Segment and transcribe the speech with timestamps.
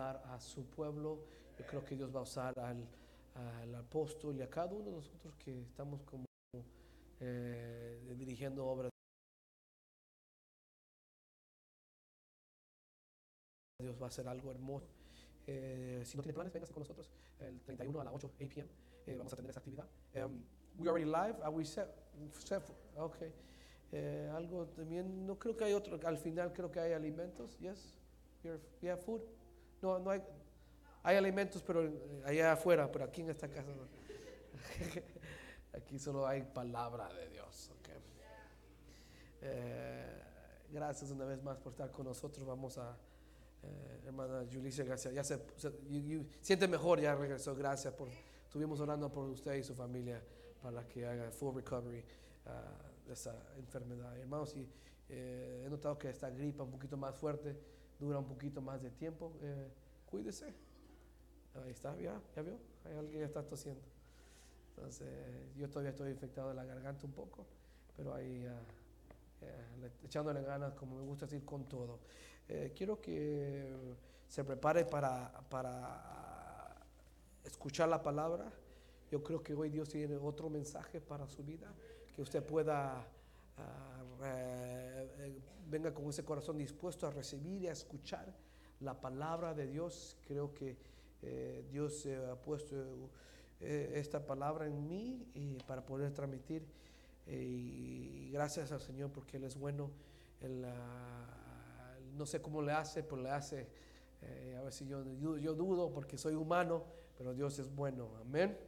[0.00, 1.18] hablar a su pueblo.
[1.58, 2.86] Yo creo que Dios va a usar al,
[3.34, 6.24] al apóstol y a cada uno de nosotros que estamos como
[7.20, 8.90] eh, dirigiendo obras.
[13.82, 14.88] Dios va a hacer algo hermoso.
[15.46, 18.68] Eh, si no tiene planes, véngase con nosotros el 31 a las 8 8 p.m.
[19.06, 19.86] Eh, vamos a tener esa actividad.
[20.14, 20.42] Um,
[20.78, 21.42] we already live.
[21.42, 21.88] Are we set?
[22.44, 22.62] set
[22.96, 23.32] okay.
[23.92, 27.92] Eh, algo también, no creo que hay otro, al final creo que hay alimentos, yes,
[28.44, 29.20] You're- yeah, food.
[29.82, 30.22] No, no hay,
[31.02, 31.90] hay alimentos, pero
[32.24, 33.70] allá afuera, pero aquí en esta casa
[35.72, 37.70] aquí solo hay palabra de Dios.
[37.78, 37.88] ok.
[39.42, 40.22] Eh,
[40.70, 42.46] gracias una vez más por estar con nosotros.
[42.46, 42.96] Vamos a,
[43.62, 45.14] eh, hermana Julicia, gracias.
[45.14, 45.40] Ya se,
[46.40, 47.54] siente mejor, ya regresó.
[47.54, 48.08] Gracias por,
[48.44, 50.22] estuvimos orando por usted y su familia
[50.62, 52.04] para que haga full recovery
[52.46, 52.76] ah,
[53.06, 54.16] de esa enfermedad.
[54.18, 54.68] Hermanos, y,
[55.08, 57.56] eh, he notado que esta gripa un poquito más fuerte
[58.00, 59.32] dura un poquito más de tiempo.
[59.42, 59.68] Eh,
[60.10, 60.52] cuídese.
[61.62, 62.58] Ahí está, ya, ya vio.
[62.84, 63.82] Hay alguien que está tosiendo.
[64.70, 65.08] Entonces,
[65.56, 67.44] yo todavía estoy infectado de la garganta un poco,
[67.96, 68.46] pero ahí
[69.80, 71.98] le- echándole ganas, como me gusta decir, con todo.
[72.48, 73.94] Eh, quiero que
[74.26, 76.76] se prepare para, para
[77.44, 78.50] escuchar la palabra.
[79.10, 81.66] Yo creo que hoy Dios tiene otro mensaje para su vida,
[82.14, 83.04] que usted pueda,
[83.58, 85.38] ah, eh,
[85.70, 88.34] venga con ese corazón dispuesto a recibir y a escuchar
[88.80, 90.16] la palabra de Dios.
[90.26, 90.76] Creo que
[91.22, 92.74] eh, Dios eh, ha puesto
[93.60, 95.26] eh, esta palabra en mí
[95.66, 96.66] para poder transmitir.
[97.26, 99.90] Y gracias al Señor porque Él es bueno.
[100.64, 103.68] Ah, no sé cómo le hace, pero le hace.
[104.58, 106.84] a veces yo, yo, yo dudo porque soy humano,
[107.16, 108.08] pero Dios es bueno.
[108.20, 108.58] Amén.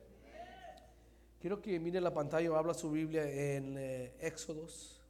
[1.41, 3.77] Quiero que mire la pantalla habla su Biblia en
[4.21, 5.02] Éxodos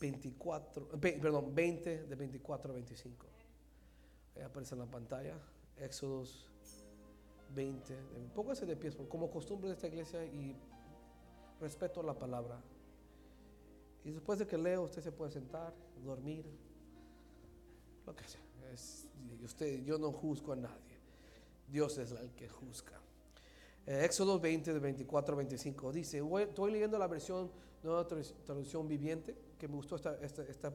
[0.00, 3.26] 24, ve- perdón, 20 de 24 a 25.
[4.36, 5.38] Ahí aparece en la pantalla.
[5.78, 6.48] Éxodos
[7.54, 7.94] 20.
[7.94, 10.56] de- Póngase de por- como costumbre de esta iglesia y
[11.60, 12.60] respeto la palabra.
[14.04, 15.72] Y después de que leo, usted se puede sentar,
[16.04, 16.44] dormir,
[18.06, 18.40] lo que sea.
[18.72, 19.06] Es-
[19.42, 20.96] usted, yo no juzgo a nadie.
[21.68, 23.00] Dios es el que juzga.
[23.86, 25.92] Eh, Éxodo 20, de 24 a 25.
[25.92, 27.50] Dice, estoy leyendo la versión,
[27.82, 30.72] nueva tra- traducción viviente, que me gustó esta, esta,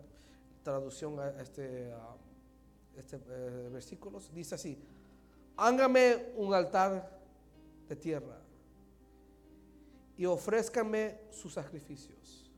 [0.63, 1.91] traducción a este,
[2.95, 4.31] este eh, versículos.
[4.33, 4.77] Dice así,
[5.57, 7.19] hágame un altar
[7.87, 8.39] de tierra
[10.17, 12.51] y ofrézcame sus sacrificios,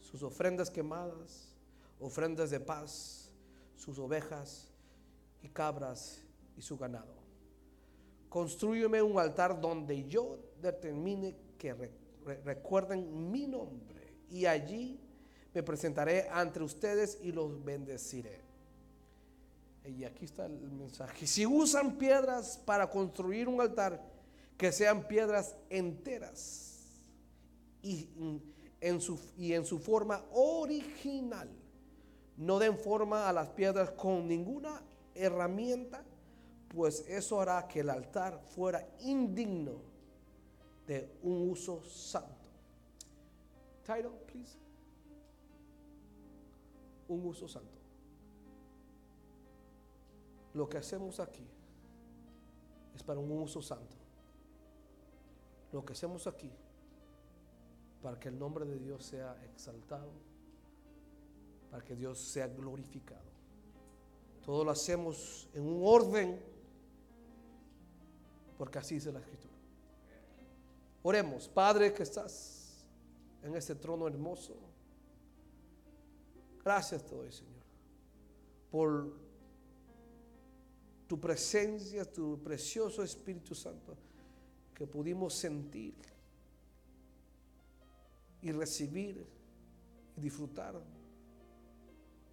[0.00, 1.56] sus ofrendas quemadas,
[1.98, 3.30] ofrendas de paz,
[3.76, 4.68] sus ovejas
[5.42, 6.22] y cabras
[6.56, 7.14] y su ganado.
[8.28, 11.90] Construyeme un altar donde yo determine que re-
[12.24, 15.00] re- recuerden mi nombre y allí
[15.54, 18.40] me presentaré ante ustedes y los bendeciré.
[19.84, 21.26] Y aquí está el mensaje.
[21.26, 24.00] Si usan piedras para construir un altar,
[24.56, 26.72] que sean piedras enteras
[27.82, 28.08] y
[28.80, 31.48] en su, y en su forma original.
[32.36, 34.80] No den forma a las piedras con ninguna
[35.14, 36.04] herramienta,
[36.68, 39.82] pues eso hará que el altar fuera indigno
[40.86, 42.48] de un uso santo.
[43.84, 44.61] Title, please.
[47.08, 47.78] Un uso santo.
[50.54, 51.46] Lo que hacemos aquí
[52.94, 53.96] es para un uso santo.
[55.72, 56.50] Lo que hacemos aquí
[58.02, 60.10] para que el nombre de Dios sea exaltado,
[61.70, 63.30] para que Dios sea glorificado.
[64.44, 66.42] Todo lo hacemos en un orden,
[68.58, 69.54] porque así dice la Escritura.
[71.04, 72.84] Oremos, Padre que estás
[73.42, 74.56] en este trono hermoso.
[76.64, 77.62] Gracias te doy, Señor,
[78.70, 79.12] por
[81.06, 83.96] tu presencia, tu precioso Espíritu Santo
[84.74, 85.94] que pudimos sentir
[88.40, 89.26] y recibir
[90.16, 90.80] y disfrutar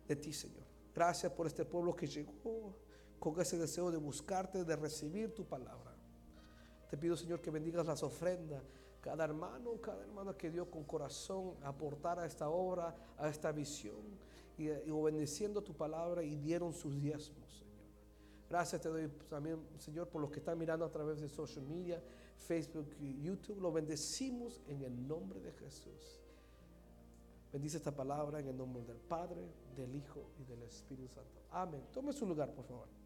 [0.08, 0.66] de ti, Señor.
[0.96, 2.76] Gracias por este pueblo que llegó
[3.20, 5.96] con ese deseo de buscarte, de recibir tu palabra.
[6.90, 8.64] Te pido, Señor, que bendigas las ofrendas.
[9.02, 14.20] Cada hermano, cada hermana que dio con corazón aportar a esta obra, a esta visión,
[14.58, 17.70] y, y obedeciendo tu palabra y dieron sus diezmos, Señor.
[18.50, 22.02] Gracias te doy también, Señor, por los que están mirando a través de social media,
[22.40, 23.62] Facebook y YouTube.
[23.62, 26.20] Lo bendecimos en el nombre de Jesús.
[27.54, 29.42] Bendice esta palabra en el nombre del Padre,
[29.76, 31.42] del Hijo y del Espíritu Santo.
[31.52, 31.84] Amén.
[31.92, 32.99] Tome su lugar, por favor.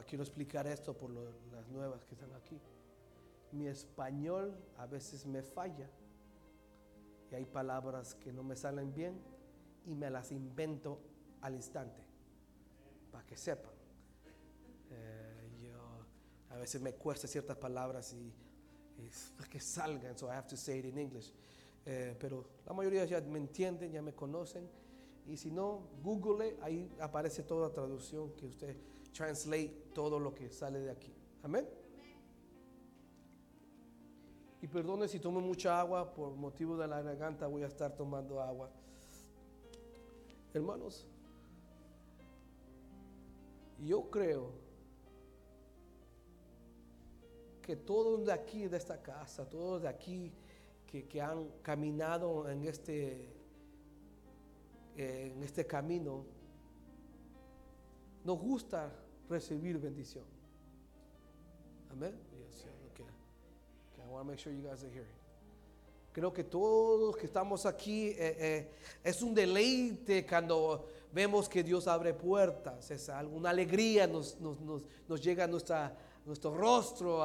[0.00, 2.58] Quiero explicar esto por lo- las nuevas que están aquí.
[3.52, 5.88] Mi español a veces me falla.
[7.30, 9.18] y hay palabras que no me salen bien
[9.86, 10.98] y me las invento
[11.40, 12.02] al instante,
[13.10, 13.72] para que sepan.
[14.90, 18.32] Eh, yo, a veces me cuesta ciertas palabras y,
[19.02, 21.32] y que salgan, so I have to say it in English.
[21.86, 24.68] Eh, pero la mayoría ya me entienden, ya me conocen.
[25.26, 28.76] Y si no, google, ahí aparece toda la traducción que usted
[29.12, 31.12] translate todo lo que sale de aquí.
[31.42, 31.68] Amén.
[34.60, 38.40] Y perdone si tomo mucha agua, por motivo de la garganta voy a estar tomando
[38.40, 38.70] agua.
[40.54, 41.06] Hermanos,
[43.80, 44.52] yo creo
[47.60, 50.32] que todos de aquí, de esta casa, todos de aquí
[50.86, 53.32] que, han caminado en este,
[54.96, 56.26] en este camino,
[58.24, 58.92] nos gusta
[59.28, 60.24] recibir bendición.
[61.90, 62.14] Amén.
[66.12, 68.70] Creo que todos que estamos aquí eh, eh,
[69.02, 75.44] es un deleite cuando vemos que Dios abre puertas, es una alegría nos, nos, llega
[75.44, 75.96] a nuestra,
[76.26, 77.22] nuestro rostro,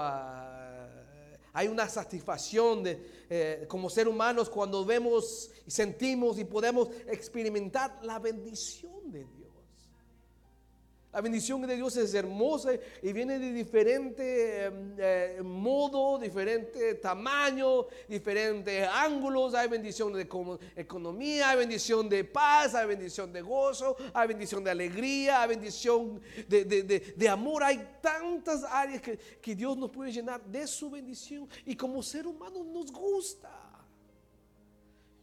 [1.58, 8.00] hay una satisfacción de, eh, como ser humanos cuando vemos y sentimos y podemos experimentar
[8.04, 9.47] la bendición de Dios.
[11.18, 17.88] La bendición de Dios es hermosa y viene de diferente em, eh, modo, diferente tamaño,
[18.08, 19.56] diferentes ángulos.
[19.56, 20.30] Hay bendición de
[20.76, 26.22] economía, hay bendición de paz, hay bendición de gozo, hay bendición de alegría, hay bendición
[26.48, 27.64] de, amor.
[27.64, 32.28] Hay tantas áreas que, que Dios nos puede llenar de su bendición y como ser
[32.28, 33.57] humano nos gusta.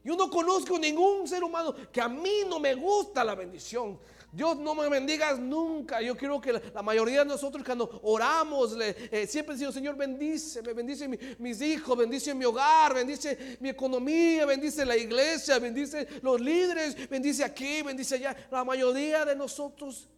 [0.04, 3.98] Yo no conozco ningún ser humano que a mí no me gusta la bendición.
[4.30, 6.02] Dios no me bendigas nunca.
[6.02, 10.60] Yo quiero que la mayoría de nosotros cuando oramos, le, eh, siempre decimos, Señor, bendice,
[10.60, 11.08] bendice
[11.38, 17.42] mis hijos, bendice mi hogar, bendice mi economía, bendice la iglesia, bendice los líderes, bendice
[17.42, 18.36] aquí, bendice allá.
[18.50, 20.08] La mayoría de nosotros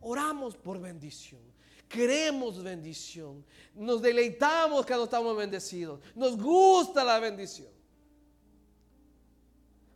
[0.00, 1.40] oramos por bendición.
[1.88, 3.42] Queremos bendición.
[3.74, 6.00] Nos deleitamos cuando estamos bendecidos.
[6.14, 7.73] Nos gusta la bendición.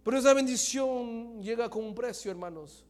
[0.03, 2.85] Pero esa bendición llega con un precio, hermanos.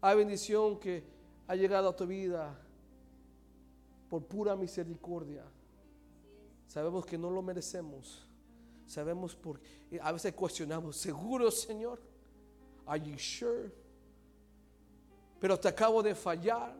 [0.00, 1.04] Hay bendición que
[1.46, 2.58] ha llegado a tu vida
[4.08, 5.44] por pura misericordia.
[6.66, 8.26] Sabemos que no lo merecemos.
[8.86, 9.60] Sabemos por
[10.00, 12.00] a veces cuestionamos, ¿seguro, Señor?
[12.86, 13.70] Are you sure?
[15.40, 16.74] Pero te acabo de fallar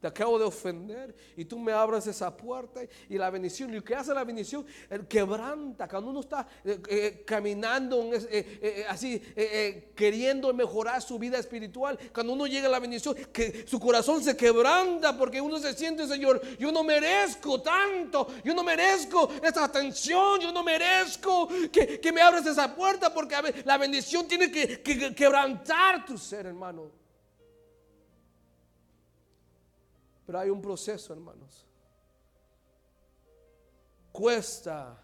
[0.00, 3.70] te acabo de ofender y tú me abras esa puerta y la bendición.
[3.70, 4.66] Y lo que hace la bendición,
[5.08, 5.88] quebranta.
[5.88, 9.20] Cuando uno está eh, eh, caminando eh, así,
[9.94, 14.36] queriendo mejorar su vida espiritual, cuando uno llega a la bendición, que su corazón se
[14.36, 20.40] quebranta porque uno se siente, Señor, yo no merezco tanto, yo no merezco esta atención,
[20.40, 26.16] yo no merezco que, me abras esa puerta porque la bendición tiene que quebrantar tu
[26.18, 27.05] ser, hermano.
[30.26, 31.64] Pero hay un proceso, hermanos.
[34.10, 35.00] Cuesta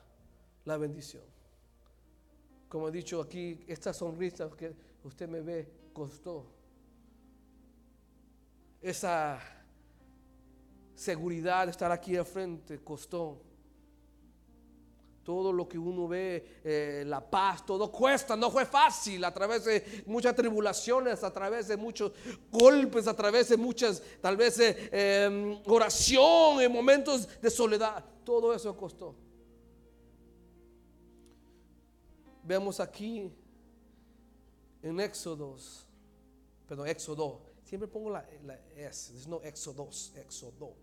[0.65, 1.23] la bendición.
[2.69, 4.75] Como he dicho aquí, esta sonrisa que
[5.05, 6.47] usted me ve costó.
[8.81, 9.39] Esa
[10.95, 13.52] seguridad de estar aquí al frente costó.
[15.25, 19.65] Todo lo que uno ve, eh, la paz, todo cuesta, no fue fácil a través
[19.65, 22.13] de muchas tribulaciones, a través de muchos
[22.51, 28.05] golpes, a través de muchas, tal vez, eh, em, oración, en momentos de soledad.
[28.25, 29.15] Todo eso costó.
[32.43, 33.31] Vemos aquí
[34.83, 35.87] en Éxodos,
[36.67, 38.27] perdón, Éxodo, siempre pongo la,
[38.77, 40.75] S, no Éxodos, Éxodo.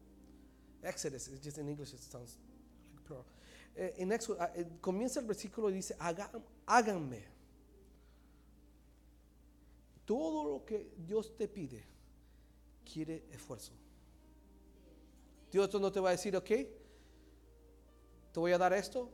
[0.81, 2.37] Exodus, just in English it sounds
[2.93, 3.25] like plural.
[3.75, 5.95] Eh, en ah, eh, comienza el versículo y dice,
[6.65, 7.25] háganme.
[10.05, 11.85] Todo lo que Dios te pide
[12.83, 13.73] quiere esfuerzo.
[15.51, 16.47] Dios no te va a decir, ok,
[18.31, 19.11] te voy a dar esto,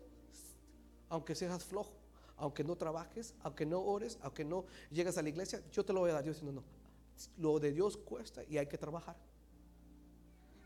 [1.09, 1.93] aunque seas flojo,
[2.37, 6.01] aunque no trabajes, aunque no ores, aunque no llegues a la iglesia, yo te lo
[6.01, 6.23] voy a dar.
[6.23, 6.63] Dios no, no.
[7.37, 9.15] Lo de Dios cuesta y hay que trabajar.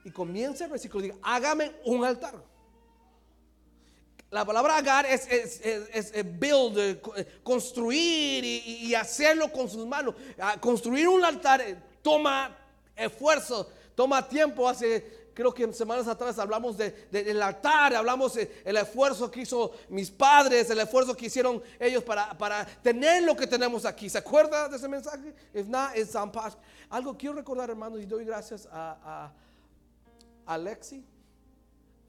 [0.04, 2.44] Y comienza el versículo dice, hágame un altar.
[4.32, 10.14] La palabra agar es, es, build, eh, eh, construir y, hacerlo con sus manos.
[10.40, 12.56] Ah, construir un altar eh, toma
[12.96, 14.70] esfuerzo, toma tiempo.
[14.70, 20.70] Hace, creo que semanas atrás hablamos del altar, hablamos del esfuerzo que hizo mis padres,
[20.70, 24.12] el esfuerzo que hicieron ellos para, para tener lo que tenemos aquí.
[24.12, 25.34] ¿Se acuerda de ese mensaje?
[25.56, 26.16] If not, it's
[26.92, 29.32] Algo quiero recordar, hermanos, y doy gracias a,
[30.46, 31.04] a Alexi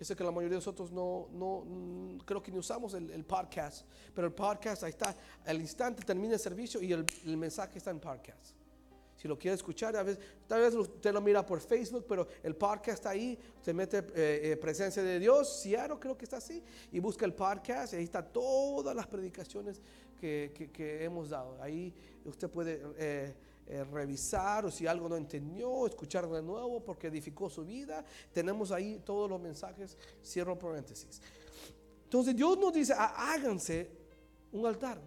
[0.00, 3.22] Yo sé que la mayoría de nosotros no, no mm, creo que ni usamos el,
[3.26, 5.14] podcast, pero el podcast ahí está,
[5.44, 7.04] al instante termina el servicio y el,
[7.36, 8.54] mensaje está en podcast.
[9.18, 12.56] Si lo quiere escuchar, a veces, tal vez usted lo mira por Facebook, pero el
[12.56, 13.38] podcast está ahí.
[13.58, 17.34] Usted mete eh, eh, presencia de Dios, Ciaro creo que está así, y busca el
[17.34, 19.82] podcast, y ahí está todas las predicaciones
[20.18, 21.60] que, que- que hemos dado.
[21.62, 21.92] Ahí
[22.24, 23.34] usted puede eh,
[23.72, 28.04] eh, revisar o si algo no entendió, escuchar de nuevo porque edificó su vida.
[28.32, 31.22] Tenemos ahí todos los mensajes, cierro paréntesis.
[32.04, 33.88] Entonces Dios nos dice, "Há- háganse
[34.52, 35.00] un altar.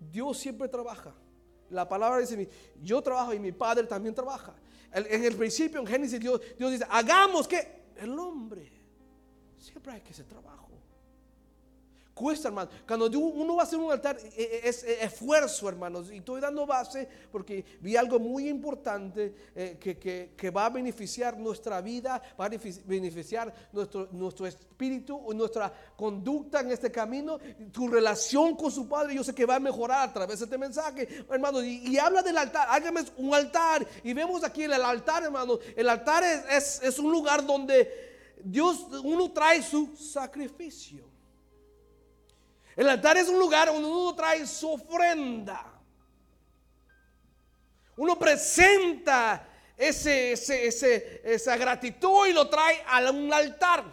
[0.00, 1.14] Dios siempre trabaja.
[1.68, 2.48] La palabra dice,
[2.82, 4.54] yo trabajo y mi padre también trabaja.
[4.94, 8.70] En el principio, en Génesis, Dios, Dios dice, hagamos que el hombre,
[9.58, 10.68] siempre hay que hacer trabajo.
[12.14, 12.70] Cuesta, hermano.
[12.86, 16.12] Cuando uno va a hacer un altar, e- e- es, e- esfuerzo, hermanos.
[16.12, 20.70] Y estoy dando base porque vi algo muy importante eh, que, que- que va a
[20.70, 27.38] beneficiar nuestra vida, va a benefici- beneficiar nuestro, nuestro espíritu, nuestra conducta en este camino,
[27.72, 29.14] tu relación con su Padre.
[29.14, 31.64] Yo sé que va a mejorar a través de este mensaje, hermanos.
[31.64, 33.86] Y, habla del altar, hágame un altar.
[34.04, 35.60] Y vemos aquí el altar, hermanos.
[35.74, 37.90] El altar es- es un lugar donde
[38.44, 41.10] Dios, uno trae su sacrificio.
[42.76, 45.72] El altar es un lugar donde uno trae su ofrenda.
[47.96, 50.32] Uno presenta ese,
[51.24, 53.84] esa gratitud y lo trae a un altar.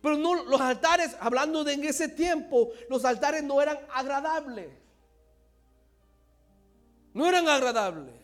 [0.00, 4.70] Pero no, los altares, hablando de en ese tiempo, los altares no eran agradables.
[7.12, 8.14] No eran agradables.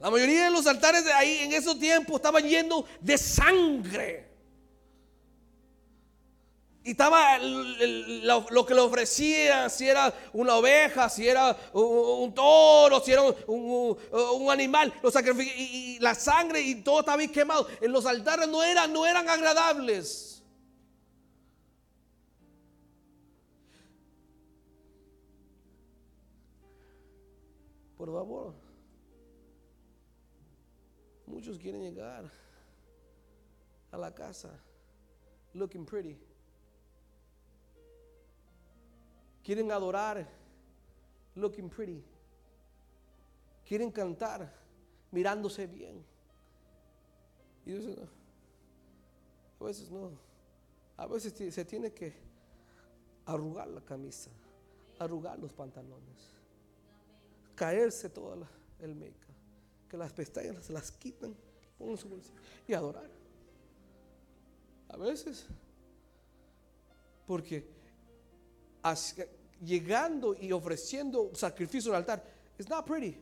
[0.00, 4.33] La mayoría de los altares de ahí en esos tiempos estaban llenos de sangre.
[6.84, 13.00] Y estaba lo, lo que le ofrecían, si era una oveja, si era un, toro,
[13.00, 17.66] si era un, animal, los sacrificios, y, la sangre y todo estaba ahí quemado.
[17.80, 20.42] En los altares no eran, no eran agradables.
[27.96, 28.54] Por favor,
[31.24, 32.30] muchos quieren llegar
[33.90, 34.50] a la casa
[35.54, 36.18] looking pretty.
[39.44, 40.26] Quieren adorar
[41.34, 42.02] looking pretty.
[43.68, 44.50] Quieren cantar
[45.10, 46.02] mirándose bien.
[47.66, 48.08] Y Dios no.
[49.60, 50.10] a veces no.
[50.96, 52.14] A veces se tiene que
[53.26, 54.30] arrugar la camisa,
[54.98, 56.30] arrugar los pantalones,
[57.54, 58.48] caerse toda
[58.80, 59.34] el make-up,
[59.88, 61.34] que las pestañas se las quitan,
[61.78, 63.10] su bolsillo y adorar.
[64.88, 65.46] A veces,
[67.26, 67.73] porque
[69.60, 72.22] llegando y ofreciendo sacrificio al altar,
[72.58, 73.16] it's not pretty.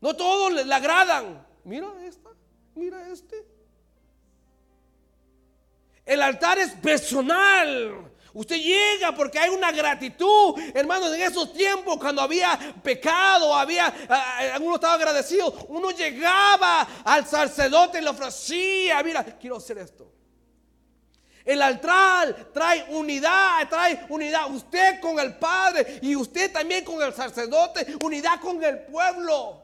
[0.00, 1.46] No todos le, le agradan.
[1.64, 2.30] Mira esta,
[2.74, 3.46] mira este.
[6.04, 8.10] El altar es personal.
[8.32, 13.92] Usted llega porque hay una gratitud, hermanos, en esos tiempos cuando había pecado, había,
[14.60, 20.19] uno estaba agradecido, uno llegaba al sacerdote y le ofrecía, mira, quiero hacer esto.
[21.50, 24.48] El altar trae unidad, trae unidad.
[24.54, 29.60] Usted con el Padre y usted también con el sacerdote, unidad con el pueblo.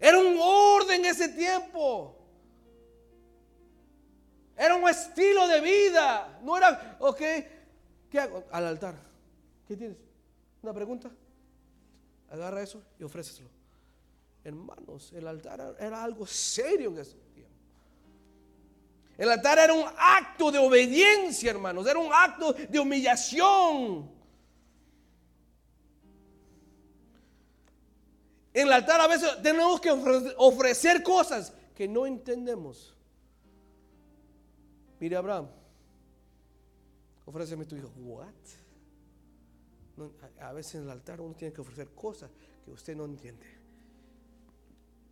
[0.00, 2.16] Era un orden ese tiempo.
[4.56, 6.38] Era un estilo de vida.
[6.42, 7.20] No era, ok,
[8.10, 8.44] ¿qué hago?
[8.50, 8.94] Al altar.
[9.68, 9.98] ¿Qué tienes?
[10.62, 11.10] ¿Una pregunta?
[12.30, 13.50] Agarra eso y ofréceselo.
[14.44, 17.51] Hermanos, el altar era- algo serio en ese tiempo.
[19.22, 21.86] El altar era un acto de obediencia, hermanos.
[21.86, 24.10] Era un acto de humillación.
[28.52, 32.96] En el altar a veces tenemos que ofre- ofrecer cosas que no entendemos.
[34.98, 35.46] Mire, Abraham,
[37.24, 37.92] ofréceme tu hijo.
[37.98, 38.26] What?
[40.40, 42.28] A veces en el altar uno tiene que ofrecer cosas
[42.64, 43.46] que usted no entiende.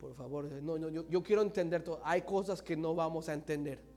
[0.00, 2.00] Por favor, no, no, yo, yo quiero entender todo.
[2.02, 3.88] Hay cosas que no vamos a entender.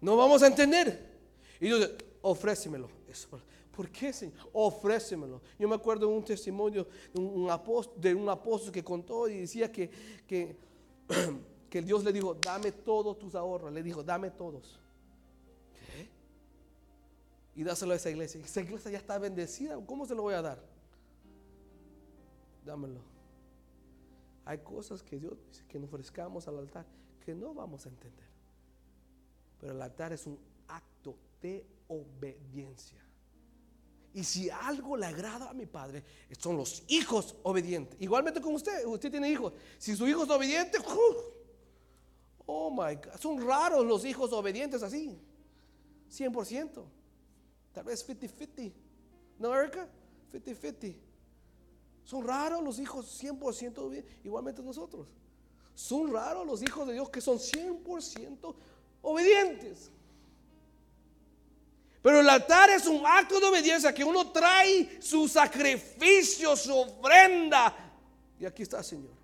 [0.00, 1.06] No vamos a entender.
[1.60, 2.88] Y Dios dice, ofrécemelo.
[3.74, 4.36] ¿Por qué, Señor?
[4.52, 5.40] Ofrécemelo.
[5.58, 7.48] Yo me acuerdo de un testimonio de un,
[8.28, 9.88] apóstol, que contó y decía que,
[10.26, 10.56] que,
[11.82, 13.72] Dios le dijo, dame todos tus ahorros.
[13.72, 14.80] Le dijo, dame todos.
[17.54, 18.40] Y dáselo a esa iglesia.
[18.44, 19.76] Esa iglesia ya está bendecida.
[19.84, 20.62] ¿Cómo se lo voy a dar?
[22.64, 23.00] Dámelo.
[24.44, 26.86] Hay cosas que Dios dice que nos ofrezcamos al altar
[27.24, 28.27] que no vamos a entender.
[29.60, 30.38] Pero el altar es un
[30.68, 32.98] acto de obediencia.
[34.14, 36.02] Y si algo le agrada a mi padre,
[36.38, 38.00] son los hijos obedientes.
[38.00, 39.52] Igualmente con usted, usted tiene hijos.
[39.78, 40.78] Si su hijo es obediente,
[42.46, 45.20] oh my God, son raros los hijos obedientes así.
[46.10, 46.84] 100%.
[47.72, 48.72] Tal vez 50-50.
[49.38, 49.88] ¿No, Erika?
[50.32, 50.96] 50-50.
[52.02, 54.12] Son raros los hijos 100% obedientes.
[54.24, 55.06] Igualmente nosotros.
[55.74, 58.54] Son raros los hijos de Dios que son 100%
[59.02, 59.90] obedientes.
[62.02, 67.74] Pero el altar es un acto de obediencia que uno trae su sacrificio, su ofrenda.
[68.40, 69.18] Y aquí está, Señor.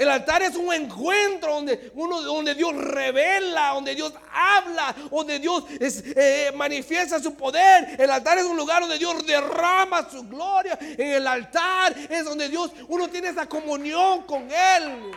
[0.00, 5.64] El altar es un encuentro donde, uno, donde Dios revela, donde Dios habla, donde Dios
[5.78, 8.00] eh, manifiesta su poder.
[8.00, 10.78] El altar es un lugar donde Dios derrama su gloria.
[10.80, 15.12] En el altar es donde Dios, uno tiene esa comunión con Él.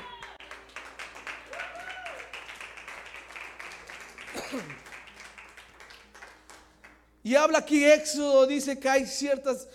[7.23, 9.67] Y habla aquí Éxodo, dice que hay ciertas...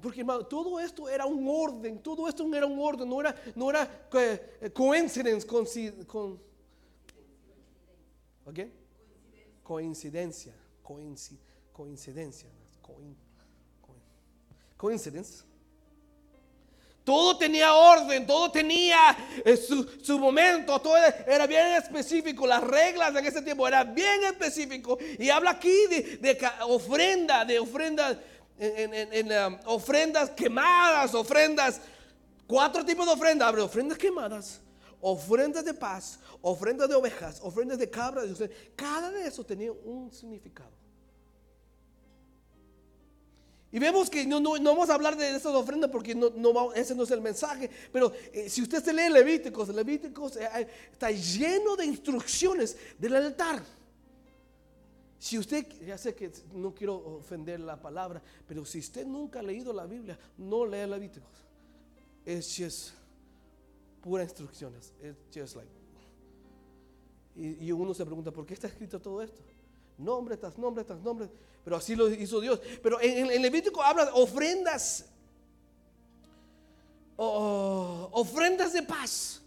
[0.00, 3.68] Porque hermano, todo esto era un orden, todo esto era un orden, no era, no
[3.68, 5.66] era eh, coincidence, con,
[6.06, 6.40] con
[8.46, 8.72] ¿okay?
[9.62, 12.48] coincidencia, coincidencia,
[14.76, 15.49] coincidence.
[17.04, 22.46] Todo tenía orden, todo tenía eh, su, momento, todo era bien específico.
[22.46, 24.98] Las reglas en ese tiempo eran bien específicos.
[25.18, 28.18] Y habla aquí de, ofrenda, de ofrendas,
[28.58, 31.80] en, um, ofrendas quemadas, ofrendas,
[32.46, 33.48] cuatro tipos de ofrendas.
[33.48, 34.60] Abre ofrendas quemadas,
[35.00, 38.26] ofrendas de paz, ofrendas de ovejas, ofrendas de cabras.
[38.76, 40.79] Cada de esos tenía un significado.
[43.72, 47.10] Y vemos que no, vamos a hablar de esas ofrendas porque no, ese no es
[47.12, 47.70] el mensaje.
[47.92, 53.62] Pero eh, si usted se lee Levíticos, Levíticos eh, está lleno de instrucciones del altar.
[55.20, 59.42] Si usted, ya sé que no quiero ofender la palabra, pero si usted nunca ha
[59.42, 61.44] leído la Biblia, no lea Levíticos.
[62.24, 62.94] Es just
[64.02, 64.92] pura instrucciones.
[65.00, 65.70] It's just like.
[67.36, 69.40] Y, y uno se pregunta, ¿por qué está escrito todo esto?
[70.00, 71.28] Nombre tras nombre tras nombre.
[71.62, 72.60] Pero así lo hizo Dios.
[72.82, 75.06] Pero en, el Levítico habla de ofrendas.
[77.16, 79.42] ofrendas de paz.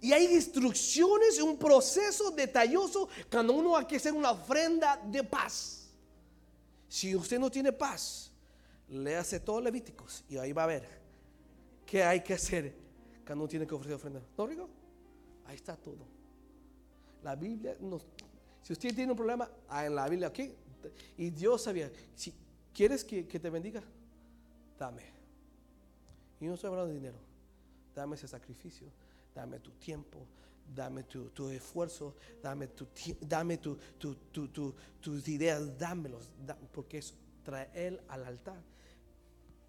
[0.00, 5.88] Y hay instrucciones, un proceso detalloso cuando uno hay que hacer una ofrenda de paz.
[6.88, 8.30] Si usted no tiene paz,
[8.88, 10.88] le hace todo Levíticos y ahí va a ver
[11.84, 12.74] qué hay que hacer
[13.26, 14.22] cuando uno tiene que ofrecer ofrenda.
[14.38, 14.68] ¿No, Rico?
[15.46, 16.17] Ahí está todo.
[17.22, 17.76] La Biblia
[18.62, 20.52] si usted tiene un problema, ah, en la Biblia aquí,
[21.16, 22.34] y Dios sabía, si
[22.74, 23.82] quieres que, te bendiga,
[24.78, 25.02] dame.
[26.40, 27.16] Y no estoy hablando de dinero,
[27.94, 28.86] dame ese sacrificio,
[29.34, 30.18] dame tu tiempo,
[30.74, 32.86] dame tu, esfuerzo, dame, tu,
[33.20, 33.78] dame tu,
[35.00, 36.28] tus ideas, dámelos,
[36.72, 38.60] porque es traer al altar.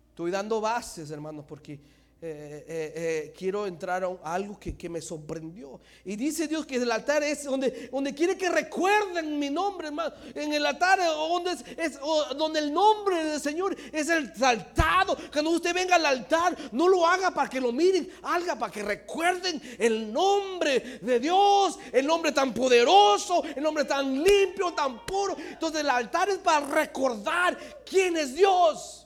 [0.09, 1.79] Estoy dando bases, hermanos, porque
[2.21, 5.79] eh, eh, eh, quiero entrar a, algo que, me sorprendió.
[6.03, 10.13] Y dice Dios que el altar es donde, donde quiere que recuerden mi nombre, hermano.
[10.35, 11.97] En el altar donde, es,
[12.37, 15.15] donde el nombre del Señor es exaltado.
[15.31, 18.83] Cuando usted venga al altar, no lo haga para que lo miren, haga para que
[18.83, 25.37] recuerden el nombre de Dios, el nombre tan poderoso, el nombre tan limpio, tan puro.
[25.37, 28.98] Entonces el altar es para recordar quién es Dios.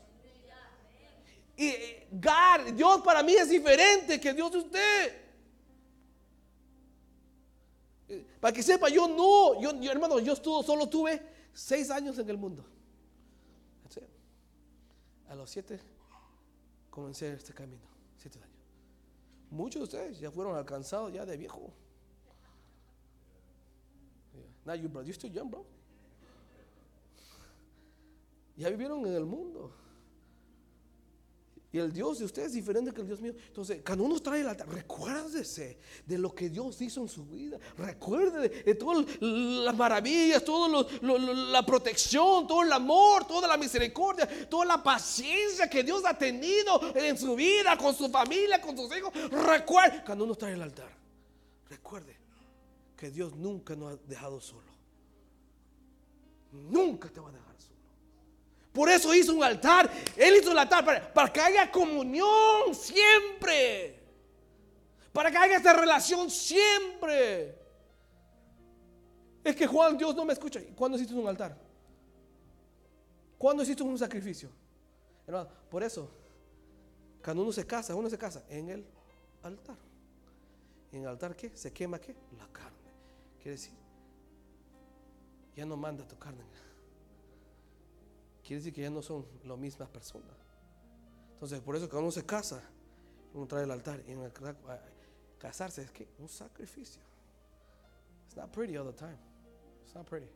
[2.11, 5.23] God, Dios para mí es diferente que Dios de usted.
[8.39, 11.21] Para que sepa, yo no, yo, hermano, yo solo tuve
[11.53, 12.65] seis años en el mundo.
[15.29, 15.79] A los siete
[16.91, 17.81] comencé este camino,
[18.17, 18.53] siete años.
[19.49, 21.73] Muchos de ustedes ya fueron alcanzados ya de viejo.
[24.65, 25.65] Now you, bro, you still young, bro.
[28.55, 29.73] Ya vivieron en el mundo.
[31.73, 33.33] Y el Dios de ustedes es diferente que el Dios mío.
[33.47, 37.57] Entonces, cuando uno trae altar, recuérdese de lo que Dios hizo en su vida.
[37.79, 44.65] Recuerde de, todas las maravillas, toda la protección, todo el amor, toda la misericordia, toda
[44.65, 49.11] la paciencia que Dios ha tenido en su vida, con su familia, con sus hijos.
[49.31, 50.95] Recuerde, cuando uno trae el altar,
[51.71, 52.15] recuerde
[52.95, 54.71] que Dios nunca nos ha dejado solo.
[56.51, 57.53] Nunca te va a dejar.
[58.73, 59.89] Por eso hizo un altar.
[60.17, 63.99] Él hizo el altar para, que haya comunión siempre.
[65.13, 67.55] Para que haya esta relación siempre.
[69.43, 70.59] Es que Juan, Dios no me escucha.
[70.75, 71.55] ¿Cuándo hiciste un altar?
[73.37, 74.49] ¿Cuándo hiciste un sacrificio?
[75.27, 76.09] Hermano, por eso,
[77.23, 78.85] cuando uno se casa, uno se casa en el
[79.43, 79.77] altar.
[80.91, 81.55] ¿En el altar qué?
[81.55, 82.15] ¿Se quema qué?
[82.37, 82.91] La carne.
[83.37, 83.73] Quiere decir,
[85.55, 86.43] ya no manda tu carne.
[88.43, 90.29] Quiere decir que ya no son las mismas personas.
[91.33, 92.61] Entonces, por eso cuando uno se casa,
[93.33, 94.01] uno trae el altar.
[94.07, 94.31] El
[95.37, 97.01] casarse es que un sacrificio.
[98.27, 99.17] It's not pretty all the time.
[99.83, 100.27] It's not pretty.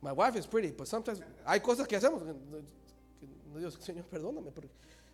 [0.00, 2.22] My wife is pretty, but sometimes hay cosas que hacemos.
[3.56, 4.52] Dios, Señor, perdóname.
[4.52, 4.68] Pero,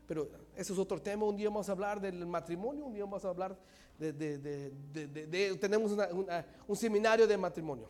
[0.06, 1.24] pero ese es otro tema.
[1.24, 3.56] Un día vamos a hablar del matrimonio, un día vamos a hablar
[3.98, 4.12] de.
[4.12, 5.92] de, de, de tenemos
[6.68, 7.88] un seminario de matrimonio.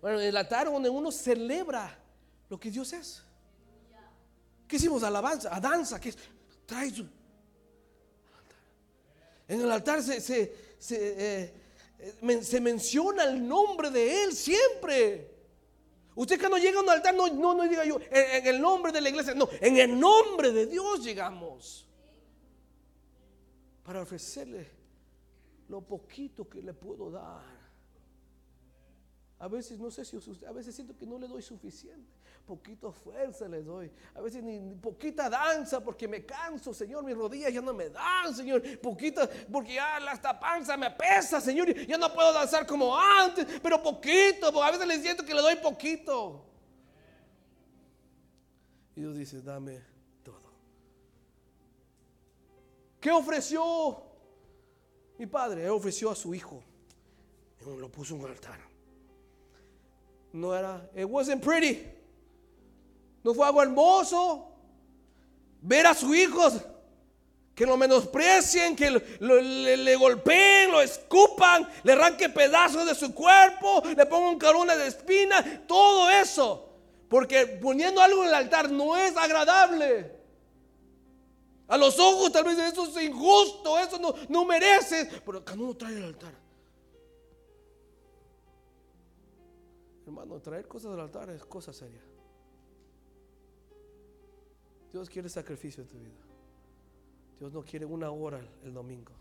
[0.00, 1.98] Bueno, el altar donde uno celebra
[2.48, 3.22] lo que Dios es.
[4.68, 5.02] ¿Qué hicimos?
[5.02, 6.14] Alabanza, a danza, que
[6.66, 7.06] trae su.
[9.48, 11.52] En el altar se, se, se,
[12.00, 15.30] eh, se menciona el nombre de Él siempre.
[16.14, 19.00] Usted cuando llega a un altar, no, no, no diga yo, en, el nombre de
[19.00, 21.88] la iglesia, no, en el nombre de Dios llegamos.
[23.82, 24.70] Para ofrecerle
[25.68, 27.61] lo poquito que le puedo dar.
[29.42, 32.14] A veces no sé si a veces siento que no le doy suficiente.
[32.46, 33.90] Poquito fuerza le doy.
[34.14, 37.02] A veces ni, poquita danza porque me canso, Señor.
[37.02, 38.62] Mis rodillas ya no me dan, Señor.
[38.78, 41.74] Poquita porque ya esta panza me pesa, Señor.
[41.74, 44.62] Ya no puedo danzar como antes, pero poquito.
[44.62, 46.46] A veces le siento que le doy poquito.
[48.94, 49.82] Y Dios dice, dame
[50.22, 50.52] todo.
[53.00, 54.04] ¿Qué ofreció
[55.18, 55.64] mi padre?
[55.64, 56.62] Él ofreció a su hijo.
[57.66, 58.71] Lo puso en un altar
[60.32, 61.86] no era, it wasn't pretty.
[63.22, 64.48] No fue algo hermoso
[65.60, 66.54] ver a sus hijos
[67.54, 74.06] que lo menosprecien, que le, golpeen, lo escupan, le arranquen pedazos de su cuerpo, le
[74.06, 76.70] pongan corona de espina, todo eso.
[77.08, 80.22] Porque poniendo algo en el altar no es agradable.
[81.68, 85.10] A los ojos tal vez eso es injusto, eso no, no merece.
[85.24, 86.32] Pero cuando uno trae el altar,
[90.12, 92.02] Hermano, traer cosas del altar es cosa seria.
[94.92, 96.20] Dios quiere sacrificio en tu vida.
[97.38, 99.12] Dios no quiere una hora el domingo.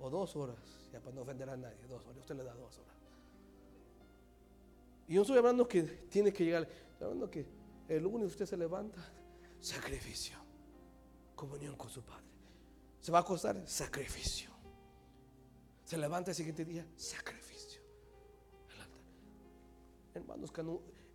[0.00, 0.58] O dos horas.
[0.92, 1.86] Ya para no ofender a nadie.
[1.86, 2.18] Dos horas.
[2.18, 2.96] Usted le da dos horas.
[5.06, 6.64] Y yo estoy hablando que tiene que llegar.
[6.64, 7.46] Estoy hablando que
[7.86, 9.08] el lunes usted se levanta.
[9.60, 10.36] Sacrificio.
[11.36, 12.26] Comunión con su Padre.
[12.98, 13.68] Se va a acostar.
[13.68, 14.50] Sacrificio.
[15.84, 16.84] Se levanta el siguiente día.
[16.96, 17.53] Sacrificio
[20.14, 20.50] hermanos,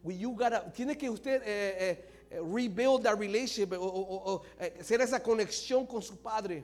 [0.04, 0.38] you
[0.74, 6.18] tiene que usted eh, eh, rebuild that relationship o, eh, hacer esa conexión con su
[6.18, 6.64] padre.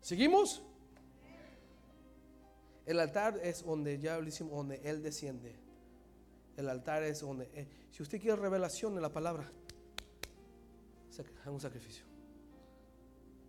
[0.00, 0.62] ¿Seguimos?
[2.84, 5.54] El altar es donde ya lo hicimos, donde Él desciende.
[6.56, 7.48] El altar es donde,
[7.90, 9.50] si usted quiere revelación en la palabra,
[11.10, 12.04] es un sacrificio.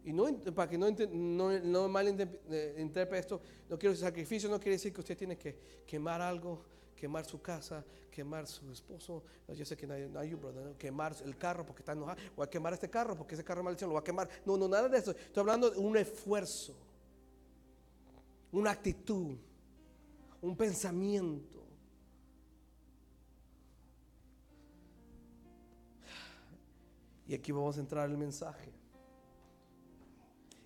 [0.05, 4.93] Y no, para que no, no, no malinterprete esto, no quiero sacrificio, no quiere decir
[4.93, 6.61] que usted tiene que quemar algo,
[7.03, 9.25] quemar su casa, quemar su esposo.
[9.53, 10.37] yo sé que no hay,
[10.77, 12.17] quemar el carro porque está enojado.
[12.33, 14.29] Voy a quemar este carro porque ese carro es maldición, lo voy a quemar.
[14.45, 15.11] No, no, nada de eso.
[15.11, 16.77] Estoy hablando de un esfuerzo,
[18.53, 19.35] una actitud,
[20.39, 21.61] un pensamiento.
[27.27, 28.71] Y aquí vamos a entrar el mensaje.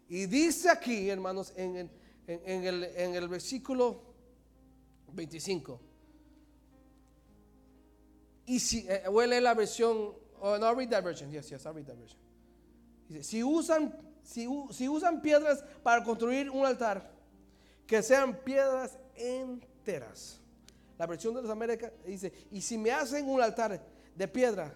[0.07, 1.89] Y dice aquí, hermanos, en,
[2.27, 4.03] el, en el versículo
[5.13, 5.86] 25.
[8.47, 11.65] Y si, eh, voy a leer la versión, oh, no, read that version, yes, yes,
[11.65, 12.19] I'll read that version.
[13.09, 17.11] Dice, si usan, si, si usan piedras para construir un altar,
[17.85, 20.39] que sean piedras enteras.
[20.97, 24.73] La versión de las Américas dice, y si me hacen un altar de piedra,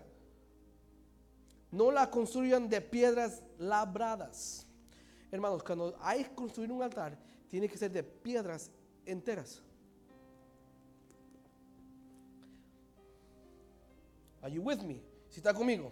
[1.71, 4.67] no la construyan de piedras labradas.
[5.31, 8.69] Hermanos, cuando hay que construir un altar, tiene que ser de piedras
[9.05, 9.63] enteras.
[14.41, 15.01] Are you with me?
[15.29, 15.91] Si está conmigo.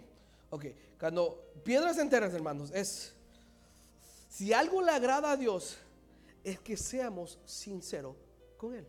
[0.50, 0.66] Ok,
[0.98, 3.14] cuando piedras enteras, hermanos, es
[4.28, 5.76] si algo le agrada a Dios,
[6.44, 8.16] es que seamos sinceros
[8.56, 8.86] con Él.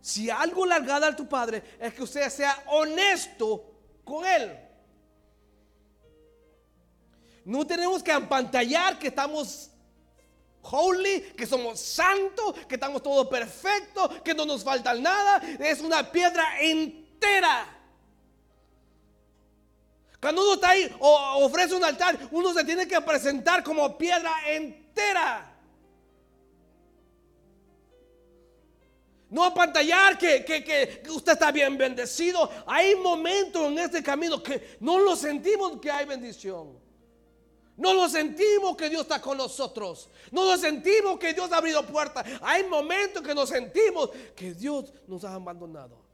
[0.00, 3.64] Si algo le agrada a tu Padre, es que usted sea honesto
[4.04, 4.56] con Él.
[7.44, 9.70] No tenemos que empantallar que estamos
[10.62, 15.40] holy, que somos santos, que estamos todo perfecto, que no nos falta nada.
[15.58, 17.75] Es una piedra entera.
[20.26, 24.32] Cuando uno está ahí o ofrece un altar, uno se tiene que presentar como piedra
[24.48, 25.56] entera.
[29.30, 32.50] No apantallar que, que, que, usted está bien bendecido.
[32.66, 36.76] Hay momentos en este camino que no lo sentimos que hay bendición.
[37.76, 40.10] No lo sentimos que Dios está con nosotros.
[40.32, 42.26] No lo sentimos que Dios ha abrido puertas.
[42.42, 46.04] Hay momentos que nos sentimos que Dios nos ha abandonado.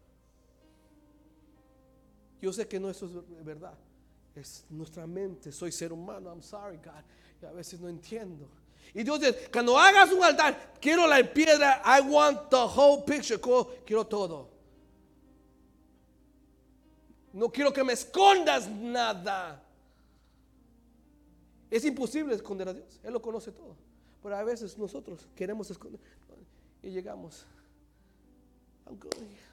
[2.42, 3.72] Yo sé que no eso es verdad.
[4.34, 5.52] Es nuestra mente.
[5.52, 6.30] Soy ser humano.
[6.30, 7.02] I'm sorry, God.
[7.42, 8.48] Y a veces no entiendo.
[8.94, 11.82] Y Dios dice, cuando hagas un altar, quiero la piedra.
[11.84, 13.40] I want the whole picture.
[13.84, 14.50] Quiero todo.
[17.32, 19.62] No quiero que me escondas nada.
[21.70, 23.00] Es imposible esconder a Dios.
[23.02, 23.74] Él lo conoce todo.
[24.22, 26.00] Pero a veces nosotros queremos esconder.
[26.82, 27.46] Y llegamos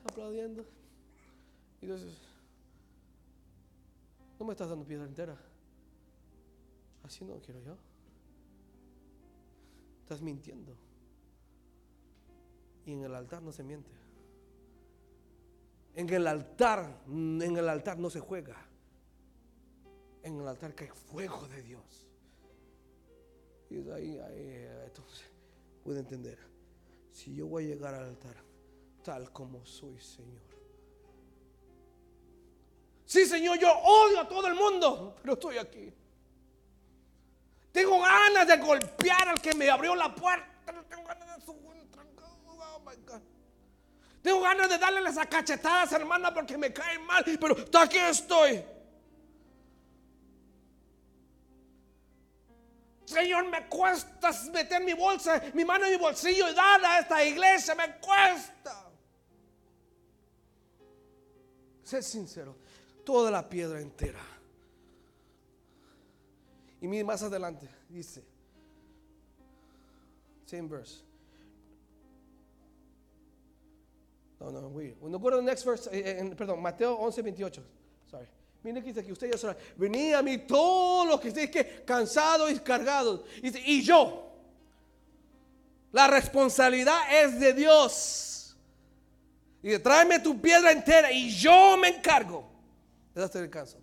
[0.04, 0.66] aplaudiendo.
[1.82, 2.02] Y Dios
[4.40, 5.38] no me estás dando piedra entera.
[7.04, 7.76] Así no quiero yo.
[10.02, 10.76] Estás mintiendo.
[12.86, 13.92] Y en el altar no se miente.
[15.94, 18.56] En el altar, en el altar no se juega.
[20.24, 22.08] En el altar que fuego de Dios.
[23.70, 25.30] Y ahí, ahí entonces
[25.84, 26.40] puede entender.
[27.12, 28.38] Si yo voy a llegar al altar
[29.04, 30.59] tal como soy, Señor.
[33.10, 35.92] Sí, Señor, yo odio a todo el mundo, pero estoy aquí.
[37.72, 40.48] Tengo ganas de golpear al que me abrió la puerta.
[40.88, 42.92] Tengo ganas de su oh.
[44.22, 48.64] Tengo ganas de darle las acachetadas, hermana, porque me caen mal, pero aquí estoy.
[53.06, 57.26] Señor, me cuesta meter mi bolsa, mi mano en mi bolsillo y dar a esta
[57.26, 58.86] iglesia, me cuesta.
[61.90, 62.56] Sé sincero,
[63.04, 64.20] toda la piedra entera.
[66.82, 68.24] Y mire más adelante, dice,
[70.46, 71.04] same verse.
[74.40, 74.62] No, no.
[74.62, 77.62] No go to the next verse, eh, eh, perdón, Mateo 11, 28.
[78.10, 78.28] Sorry.
[78.64, 82.60] Mire que dice que ustedes ya venid a mí todos los que estén cansados y
[82.60, 83.22] cargados.
[83.42, 84.32] Y, yo,
[85.92, 88.58] la responsabilidad es de Dios.
[89.62, 92.49] Y tráeme tu piedra entera y yo me encargo
[93.20, 93.78] de darte descanso.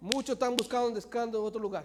[0.00, 1.84] Muchos están buscando un descanso en otro lugar.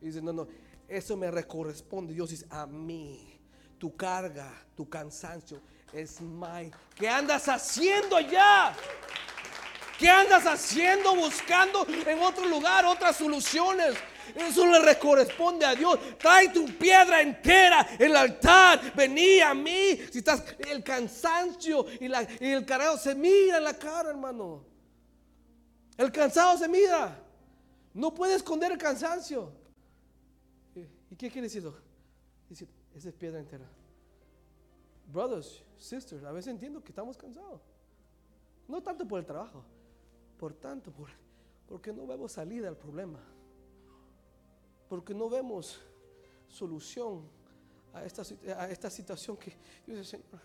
[0.00, 0.48] Y dicen, no, no,
[0.88, 2.12] eso me corresponde.
[2.12, 3.40] Dios dice, a mí,
[3.78, 5.60] tu carga, tu cansancio
[5.92, 6.70] es my.
[6.94, 8.74] ¿Qué andas haciendo allá?
[9.98, 13.94] ¿Qué andas haciendo buscando en otro lugar otras soluciones?
[14.34, 15.98] Eso le corresponde a Dios.
[16.18, 18.92] Trae tu piedra entera, el altar.
[18.94, 19.98] Vení a mí.
[20.10, 24.71] Si estás el cansancio y, la, y el cargado se mira en la cara, hermano.
[25.96, 27.18] El cansado se mira.
[27.94, 29.52] No puede esconder el cansancio.
[31.10, 31.70] ¿Y qué quiere decir?
[32.48, 33.68] Dice, esa es piedra entera.
[35.06, 37.60] Brothers, sisters, a veces entiendo que estamos cansados.
[38.66, 39.62] No tanto por el trabajo,
[40.38, 41.10] por tanto, por,
[41.66, 43.20] porque no vemos salida al problema.
[44.88, 45.80] Porque no vemos
[46.48, 47.28] solución
[47.92, 48.22] a esta,
[48.86, 49.50] a situación que
[49.86, 50.40] yo dice, Señor,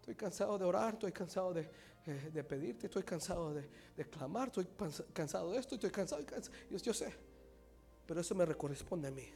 [0.00, 1.68] estoy cansado de orar, estoy cansado de,
[2.06, 4.66] eh, de pedirte, estoy cansado de, de, clamar, estoy
[5.12, 6.56] cansado de esto, estoy cansado, cansado.
[6.70, 7.12] Yo sé,
[8.06, 9.28] pero eso me corresponde a mí.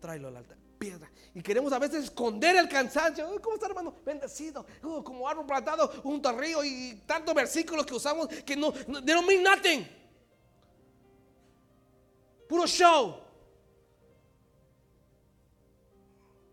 [0.00, 1.10] Tráelo al altar piedra.
[1.34, 3.40] Y queremos a veces esconder el cansancio.
[3.40, 3.94] ¿Cómo está, hermano?
[4.04, 4.66] Bendecido.
[5.02, 9.14] como árbol plantado junto al río y tantos versículos que usamos que no, no they
[9.14, 9.86] don't mean nothing.
[12.48, 13.25] Puro show.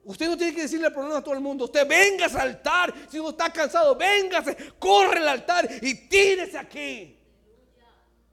[0.06, 1.66] Usted no tiene que decirle el problema a todo el mundo.
[1.66, 2.94] Usted venga al altar.
[3.10, 7.18] Si no está cansado, véngase, corre al altar y tírese aquí.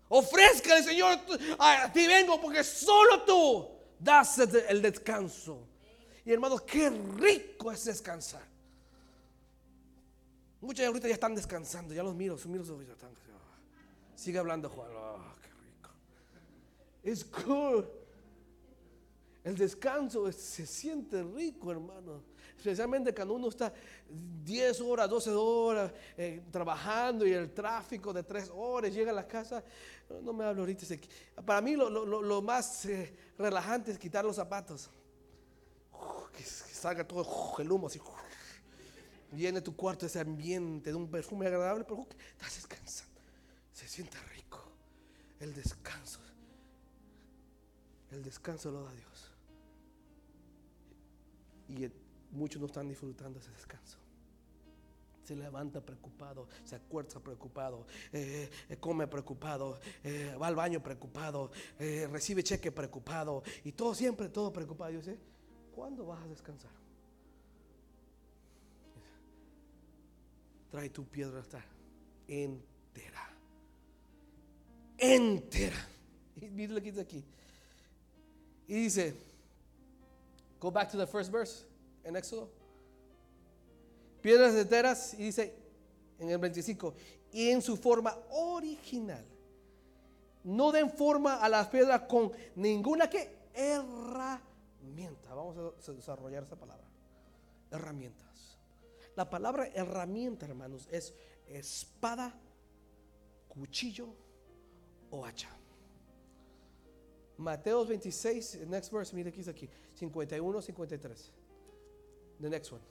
[0.09, 1.21] Ofrezca Señor,
[1.59, 5.69] a ti vengo porque solo tú das el descanso.
[6.25, 8.43] Y hermanos, qué rico es descansar.
[10.61, 13.11] Muchos ahorita ya están descansando, ya los miro, los miro, están,
[14.15, 15.91] sigue hablando Juan, oh, qué rico.
[17.03, 18.00] Es cool.
[19.43, 22.23] El descanso se siente rico, hermano.
[22.57, 23.73] Especialmente cuando uno está
[24.45, 29.27] 10 horas, 12 horas eh, trabajando y el tráfico de 3 horas, llega a la
[29.27, 29.65] casa.
[30.23, 30.85] No me hablo ahorita.
[31.45, 34.91] Para mí lo, más eh, relajante es quitar los zapatos
[36.33, 38.01] que, salga todo el humo así.
[39.33, 43.21] Llene tu cuarto ese ambiente de un perfume agradable, pero estás descansando.
[43.73, 44.63] Se siente rico.
[45.39, 46.21] El descanso.
[48.11, 49.30] El descanso lo da Dios.
[51.71, 51.91] Y
[52.33, 53.99] muchos no están disfrutando ese descanso.
[55.25, 61.53] Se levanta preocupado, se acuerda preocupado, eh, eh, come preocupado, eh, va al baño preocupado,
[61.79, 64.91] recibe cheque preocupado y todo siempre, todo preocupado.
[64.91, 65.19] Yo sé,
[65.81, 66.71] ¿Cuándo vas a descansar?
[70.71, 71.65] Trae tu piedra hasta
[72.29, 73.31] entera.
[74.99, 75.89] Entera.
[76.37, 77.25] Y mire lo que dice aquí.
[78.69, 79.17] Y dice,
[80.61, 81.65] go back to the first verse
[82.05, 82.49] en Éxodo.
[84.21, 85.55] Piedras enteras y dice
[86.19, 86.95] en el 25,
[87.33, 89.25] y en su forma original.
[90.45, 95.35] No den forma a las piedras con ninguna que herramienta.
[95.35, 96.87] Vamos a desarrollar esa palabra.
[97.71, 98.59] Herramientas.
[99.17, 101.15] La palabra herramienta, hermanos, es
[101.47, 102.35] espada,
[103.49, 104.15] cuchillo
[105.11, 105.60] o hacha.
[107.41, 111.33] Mateo 26, next verse, mire aquí, aquí, 51, 53.
[112.39, 112.83] The next one.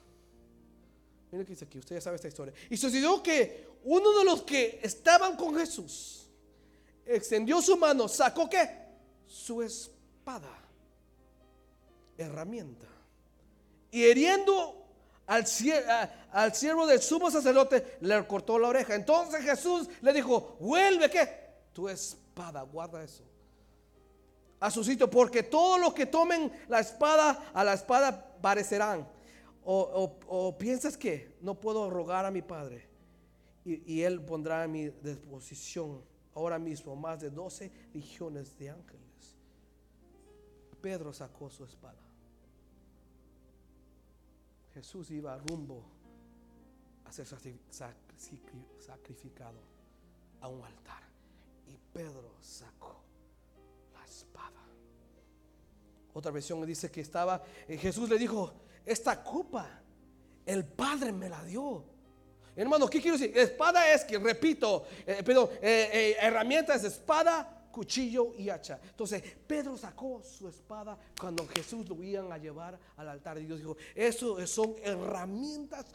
[1.31, 2.53] Mire que dice aquí, usted ya sabe esta historia.
[2.69, 6.27] Y sucedió que uno de los que estaban con Jesús
[7.05, 8.67] extendió su mano, sacó qué?
[9.27, 10.49] Su espada,
[12.17, 12.87] herramienta.
[13.91, 14.83] Y heriendo
[15.27, 15.45] al,
[16.31, 18.95] al siervo del sumo sacerdote, le cortó la oreja.
[18.95, 21.29] Entonces Jesús le dijo, vuelve qué?
[21.71, 23.28] Tu espada, guarda eso.
[24.59, 29.07] A su sitio, porque todos los que tomen la espada, a la espada parecerán
[29.63, 32.87] o, piensas que no puedo rogar a mi Padre
[33.63, 36.01] y, Él pondrá a mi disposición
[36.33, 38.99] ahora mismo más de 12 legiones de ángeles.
[40.81, 41.99] Pedro sacó su espada.
[44.73, 45.83] Jesús iba rumbo
[47.05, 47.27] a ser
[48.79, 49.59] sacrificado
[50.39, 51.03] a un altar.
[51.67, 52.98] Y Pedro sacó
[56.19, 58.53] Otra versión dice que estaba, eh, Jesús le dijo,
[58.85, 59.81] esta copa,
[60.45, 61.85] el Padre me la dio.
[62.57, 63.37] Hermano, ¿qué quiero decir?
[63.37, 68.81] Espada es que, repito, eh, perdón, eh, eh, es espada, cuchillo y hacha.
[68.83, 73.37] Entonces, Pedro sacó su espada cuando Jesús lo iban a llevar al altar.
[73.37, 75.85] Y Dios dijo, eso son herramientas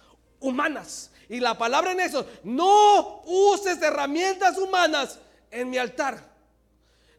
[0.41, 1.11] humanas.
[1.29, 5.19] Y la palabra en eso, no uses herramientas humanas
[5.51, 6.34] en mi altar.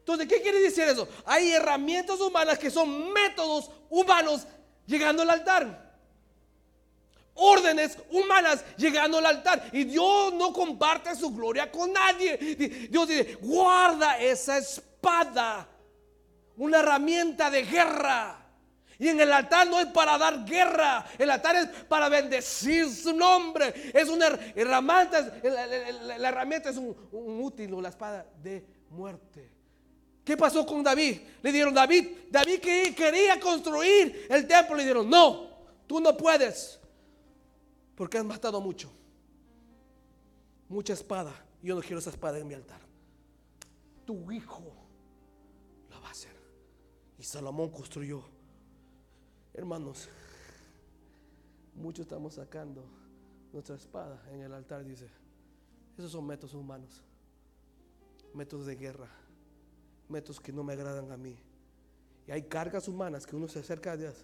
[0.06, 1.08] Entonces, ¿qué quiere decir eso?
[1.24, 4.46] Hay herramientas humanas que son métodos humanos
[4.86, 5.96] llegando al altar.
[7.34, 9.68] Órdenes humanas llegando al altar.
[9.72, 12.36] Y Dios no comparte su gloria con nadie.
[12.88, 15.66] Dios dice, guarda esa espada.
[16.56, 18.46] Una herramienta de guerra.
[19.00, 23.12] Y en el altar no es para dar guerra, el altar es para bendecir su
[23.12, 23.90] nombre.
[23.92, 29.55] Es una herramienta, la, herramienta es un, un útil, la espada de muerte.
[30.26, 31.20] ¿Qué pasó con David?
[31.40, 35.50] Le dieron, David, David que quería construir el templo, le dijeron, no,
[35.86, 36.80] tú no puedes,
[37.94, 38.90] porque has matado mucho.
[40.68, 41.32] Mucha espada.
[41.62, 42.80] Yo no quiero esa espada en mi altar.
[44.04, 44.64] Tu hijo
[45.90, 46.34] lo va a hacer.
[47.20, 48.24] Y Salomón construyó.
[49.54, 50.08] Hermanos,
[51.72, 52.84] muchos estamos sacando
[53.52, 55.08] nuestra espada en el altar, dice.
[55.96, 57.00] Esos son métodos humanos,
[58.34, 59.08] métodos de guerra
[60.08, 61.36] métodos que no me agradan a mí.
[62.26, 64.14] Y hay cargas humanas que uno se acerca a Dios.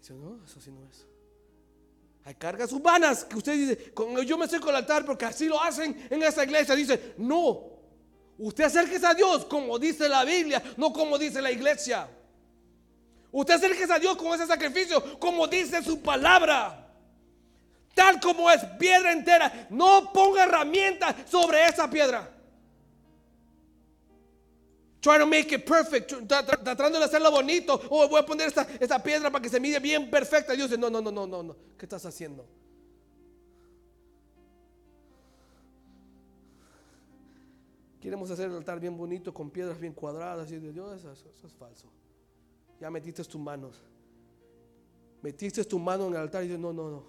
[0.00, 1.06] Dice, no, eso sí no es.
[2.24, 3.92] Hay cargas humanas que usted dice,
[4.26, 6.74] yo me acerco al altar porque así lo hacen en esa iglesia.
[6.74, 7.70] Dice, no,
[8.38, 12.08] usted acérquese a Dios como dice la Biblia, no como dice la iglesia.
[13.30, 16.84] Usted acérquese a Dios con ese sacrificio como dice su palabra.
[17.94, 19.68] Tal como es piedra entera.
[19.70, 22.35] No ponga herramientas sobre esa piedra.
[25.06, 27.80] Trying to make it perfect, tratando de hacerlo bonito.
[27.90, 30.52] Oh, voy a poner esta, piedra para que se mide bien perfecta.
[30.52, 31.56] Dios dice, no, no, no, no, no, no.
[31.78, 32.44] ¿Qué estás haciendo?
[38.00, 40.50] Queremos hacer el altar bien bonito con piedras bien cuadradas.
[40.50, 41.86] Y Dios, eso, eso es falso.
[42.80, 43.80] Ya metiste tus manos.
[45.22, 47.04] Metiste tu mano en el altar y dices, no, no, no.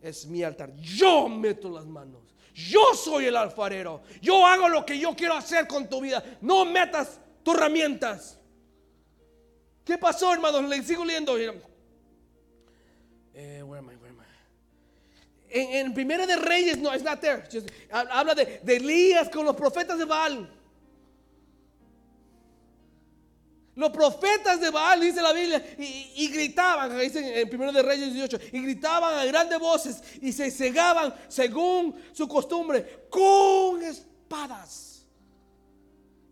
[0.00, 0.74] Es mi altar.
[0.76, 2.22] Yo meto las manos.
[2.66, 4.02] Yo soy el alfarero.
[4.20, 6.24] Yo hago lo que yo quiero hacer con tu vida.
[6.40, 8.36] No metas tus herramientas.
[9.84, 10.64] ¿Qué pasó, hermanos?
[10.64, 11.38] Le sigo leyendo.
[11.38, 11.52] Eh,
[15.50, 17.44] en, en, Primera de Reyes, no, es not there.
[17.90, 20.50] habla de, de Elías con los profetas de Baal.
[23.78, 28.38] Los profetas de Baal, dice la Biblia, y, gritaban, dice en 1 de Reyes 18,
[28.52, 35.06] y gritaban a grandes voces y se cegaban según su costumbre con espadas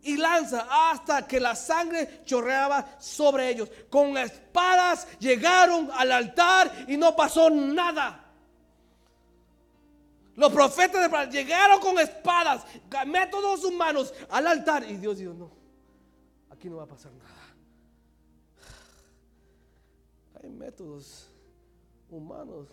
[0.02, 3.70] y lanza hasta que la sangre chorreaba sobre ellos.
[3.88, 8.24] Con espadas llegaron al altar y no pasó nada.
[10.34, 12.64] Los profetas de Baal llegaron con espadas,
[13.06, 15.52] métodos humanos al altar y Dios dijo, no,
[16.50, 17.35] aquí no va a pasar nada.
[20.56, 21.30] Métodos
[22.10, 22.68] humanos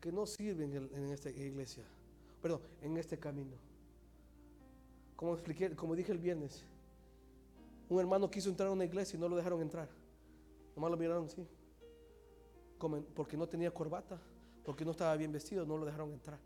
[0.00, 1.84] que no sirven en esta iglesia,
[2.40, 3.56] perdón, en este camino.
[5.16, 6.64] Como expliqué, como dije el viernes,
[7.90, 9.88] Un hermano quiso entrar a una iglesia y no lo dejaron entrar.
[10.76, 11.26] Nomás lo miraron.
[12.78, 14.16] Como- porque no tenía corbata,
[14.64, 16.38] porque no estaba bien vestido, no lo dejaron entrar.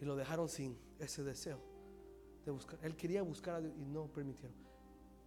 [0.00, 1.58] Y lo dejaron sin ese deseo
[2.46, 2.78] de buscar.
[2.82, 4.56] Él quería buscar a Dios y no permitieron.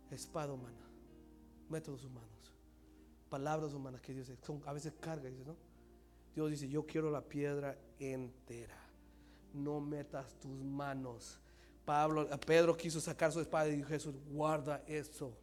[0.10, 0.88] Espada humana,
[1.70, 2.53] métodos humanos,
[3.34, 5.28] palabras humanas que Dios son a veces carga.
[6.36, 8.78] Dios dice, yo quiero la piedra entera.
[9.56, 11.40] No metas tus manos.
[11.84, 15.36] Pablo, Pedro quiso sacar su espada y dijo Jesús, guarda eso.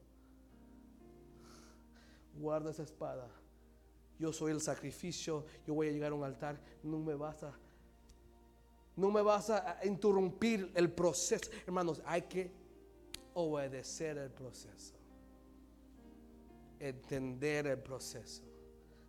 [2.39, 3.29] Guarda esa espada.
[4.21, 7.53] Yo soy el sacrificio, yo voy a llegar a un altar, no me vas a
[8.95, 11.51] no me vas a interrumpir el proceso.
[11.67, 12.53] Hermanos, hay que
[13.35, 15.00] obedecer el proceso.
[16.81, 18.43] Entender el proceso.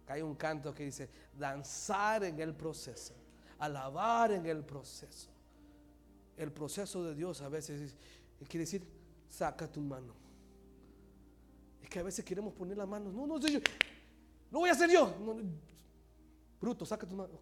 [0.08, 3.14] Hay un canto que dice, danzar en el proceso,
[3.60, 5.30] alabar en el proceso.
[6.36, 7.96] El proceso de Dios a veces es-
[8.50, 8.84] quiere decir,
[9.30, 10.14] saca tu mano.
[11.82, 13.14] Es que a veces queremos poner las manos.
[13.14, 13.60] No, no, yo,
[14.52, 15.14] lo voy a hacer yo.
[16.60, 17.40] Bruto, saca tu mano.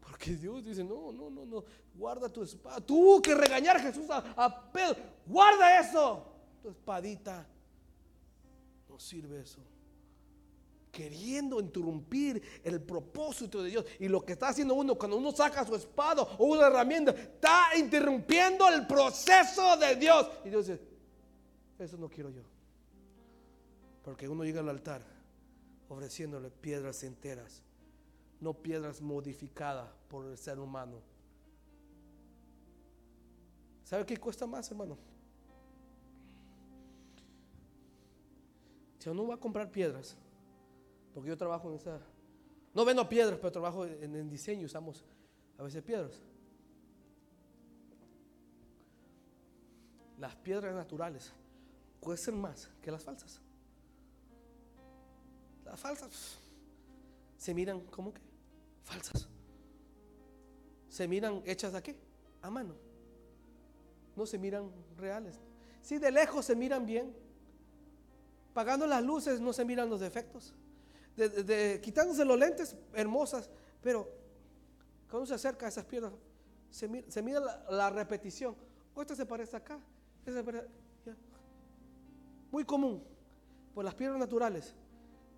[0.00, 1.64] Porque Dios dice, no, no, no, no,
[1.94, 2.80] guarda tu espada.
[2.80, 4.72] Tuvo que regañar a Jesús a, a
[5.24, 6.26] guarda eso.
[6.62, 7.46] Tu espadita.
[8.94, 9.58] No sirve eso.
[10.92, 13.84] Queriendo interrumpir el propósito de Dios.
[13.98, 17.76] Y lo que está haciendo uno cuando uno saca su espada o una herramienta, está
[17.76, 20.30] interrumpiendo el proceso de Dios.
[20.44, 20.80] Y Dios dice,
[21.80, 22.42] eso no quiero yo.
[24.04, 25.02] Porque uno llega al altar
[25.88, 27.64] ofreciéndole piedras enteras
[28.40, 31.00] no piedras modificadas por el ser humano.
[33.82, 34.98] ¿Sabe qué cuesta más, hermano?
[39.04, 40.16] Si uno va a comprar piedras,
[41.12, 42.00] porque yo trabajo en esa,
[42.72, 45.04] no vendo piedras, pero trabajo en diseño, usamos
[45.58, 46.22] a veces piedras.
[50.18, 51.34] Las piedras naturales
[52.00, 53.42] cuestan más que las falsas.
[55.66, 56.38] Las falsas
[57.36, 58.22] se miran como que
[58.84, 59.28] falsas.
[60.88, 61.94] Se miran hechas a qué?
[62.40, 62.74] A mano.
[64.16, 65.38] No se miran reales.
[65.82, 67.23] Si de lejos se miran bien,
[68.54, 70.54] pagando las luces no se miran los defectos.
[71.16, 73.50] De- quitándose los lentes, hermosas,
[73.82, 74.08] pero
[75.10, 76.12] cuando se acerca a esas piedras,
[76.70, 76.88] se
[77.22, 77.40] mira,
[77.70, 78.56] la, repetición.
[78.94, 79.78] O esta se parece acá,
[80.24, 80.68] esta se parece-.
[82.50, 83.02] Muy común.
[83.74, 84.74] Pues las piedras naturales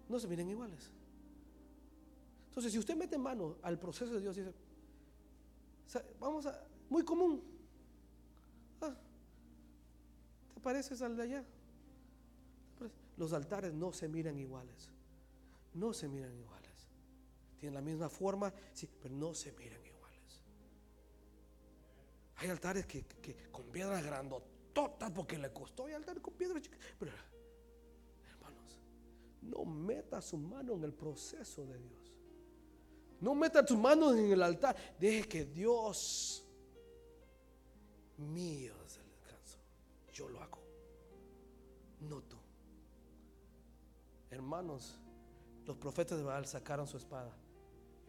[0.09, 0.91] no se miran iguales.
[2.49, 4.53] Entonces, si usted mete mano al proceso de Dios, dice,
[5.87, 7.43] "Sa- vamos a, muy común.
[8.81, 8.95] Ah,
[10.55, 11.45] ¿Te pareces al de allá?
[13.17, 14.91] Los altares no se miran iguales.
[15.75, 16.89] No se miran iguales.
[17.59, 20.43] Tienen la misma forma, sí, pero no se miran iguales.
[22.37, 25.87] Hay altares que, que- con piedras grandototas porque le costó.
[25.87, 26.79] Hay altares con piedras chicas.
[26.99, 27.13] Pero,
[28.31, 28.79] hermanos,
[29.43, 32.13] no meta su mano en el proceso de Dios.
[33.21, 34.77] No meta tus manos en el altar.
[35.01, 36.45] Deje que Dios
[38.19, 39.59] mío es el descanso.
[40.13, 40.59] Yo lo hago.
[42.01, 42.36] No tú.
[44.37, 44.99] Hermanos,
[45.65, 47.33] los profetas de Baal sacaron su espada.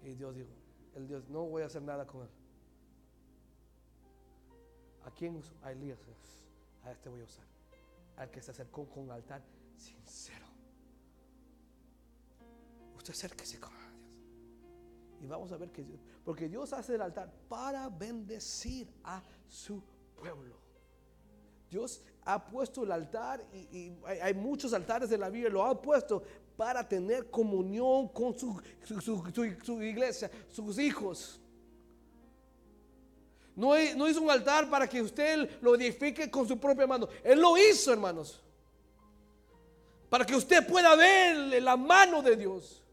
[0.04, 0.50] Y Dios dijo,
[0.94, 2.30] el Dios, no voy a hacer nada con él.
[5.06, 5.54] ¿A quién uso?
[5.64, 6.00] A Elías.
[6.84, 7.46] A este voy a usar.
[8.18, 9.42] Al que se acercó con altar
[9.78, 10.46] sincero.
[12.98, 13.88] Usted acérquese con Dios.
[15.22, 19.82] Y vamos a ver que Dios, porque Dios hace el altar para bendecir a su
[20.14, 20.67] pueblo.
[21.70, 23.92] Dios ha puesto el altar y,
[24.22, 26.24] hay, muchos altares de la Biblia, lo ha puesto
[26.56, 28.62] para tener comunión con su,
[29.82, 31.40] iglesia, sus hijos.
[33.56, 37.08] No, no hizo un altar para que usted lo edifique con su propia mano.
[37.24, 38.42] Él lo hizo, hermanos.
[40.10, 42.84] Para que usted pueda ver la mano de Dios.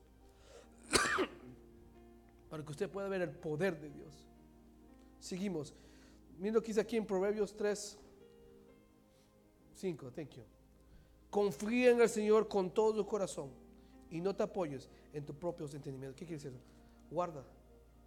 [2.50, 4.12] para que usted pueda ver el poder de Dios.
[5.20, 5.74] Seguimos.
[6.38, 7.98] Mira lo que dice aquí en Proverbios 3,
[9.74, 10.10] 5.
[10.12, 10.42] Thank you.
[11.30, 13.50] Confía en el Señor con todo tu corazón
[14.10, 16.18] y no te apoyes en tus propios entendimientos.
[16.18, 16.58] ¿Qué quiere decir?
[17.10, 17.44] Guarda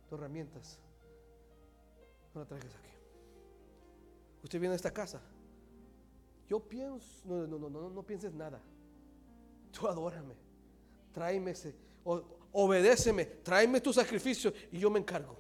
[0.10, 0.80] tus herramientas.
[2.34, 2.90] No la traigas aquí.
[4.44, 5.22] Usted viene a esta casa.
[6.48, 8.62] Yo pienso, no, no, no, no, no pienses nada.
[9.72, 10.36] Tú adórame.
[11.14, 15.36] Tráeme ese, o- obedéceme, tráeme tu sacrificio y yo me encargo.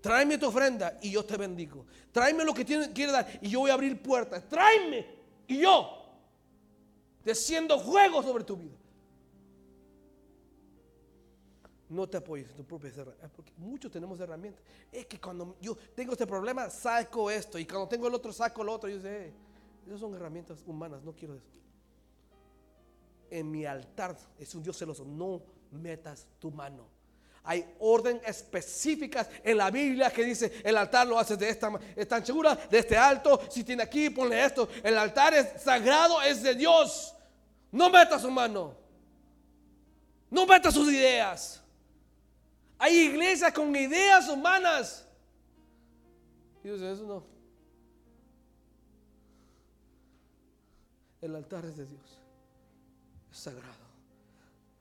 [0.00, 1.84] Tráeme tu ofrenda y yo te bendigo.
[2.12, 4.48] Tráeme lo que tiene, quiere dar y yo voy a abrir puertas.
[4.48, 5.17] Tráeme
[5.48, 5.98] y yo
[7.24, 8.76] desciendo juego sobre tu vida.
[11.88, 13.28] No te apoyes en tu propia herramienta.
[13.34, 14.62] Porque muchos tenemos herramientas.
[14.92, 17.58] Es que cuando yo tengo este problema, saco esto.
[17.58, 18.90] Y cuando tengo el otro, saco el otro.
[18.90, 19.32] Y yo sé,
[19.86, 21.48] Esas son herramientas humanas, no quiero eso.
[23.30, 26.97] En mi altar es un Dios celoso, no metas tu mano.
[27.50, 32.16] Hay orden específicas en la Biblia que dice el altar lo haces de esta esta
[32.16, 33.40] anchura, de este alto.
[33.50, 34.68] Si tiene aquí, ponle esto.
[34.82, 37.14] El altar es sagrado, es de Dios.
[37.72, 38.76] No meta su mano.
[40.28, 41.62] No meta sus ideas.
[42.76, 45.06] Hay iglesias con ideas humanas.
[46.62, 47.24] Y dice, eso no.
[51.22, 52.20] El altar es de Dios.
[53.32, 53.88] Es sagrado.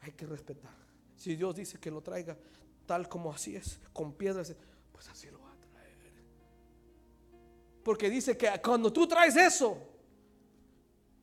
[0.01, 0.75] Hay que respetar.
[1.15, 2.37] Si Dios dice que lo traiga
[2.87, 4.55] tal como así es, con piedras,
[4.91, 6.13] pues así lo va a traer.
[7.83, 9.77] Porque dice que cuando tú traes eso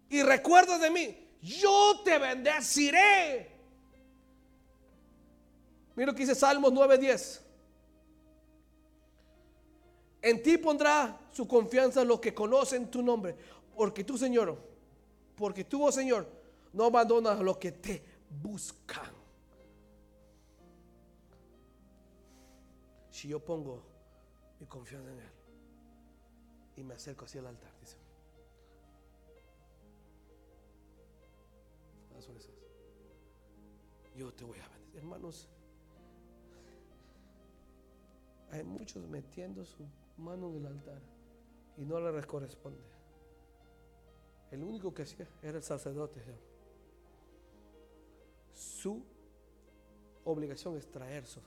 [0.09, 3.51] y recuerdas de mí, yo te bendeciré.
[5.97, 7.41] Mira lo que dice Salmos 9:10.
[10.23, 13.37] En ti pondrá su confianza los que conocen tu nombre.
[13.77, 14.57] Porque tú, Señor,
[15.37, 16.27] porque tú, oh Señor,
[16.73, 18.03] no abandonas a los que te
[18.43, 19.14] buscan.
[23.25, 23.81] Si yo pongo
[24.61, 25.33] mi confianza en Él
[26.77, 27.97] y me acerco hacia el altar, dice.
[34.15, 34.99] Yo te voy a bendecir.
[34.99, 35.49] Hermanos,
[38.51, 39.87] hay muchos metiendo su
[40.19, 41.01] mano en el altar
[41.79, 42.85] y no le corresponde.
[44.51, 46.21] El único que hacía era el sacerdote.
[48.53, 49.03] Su
[50.27, 51.41] obligación es traer su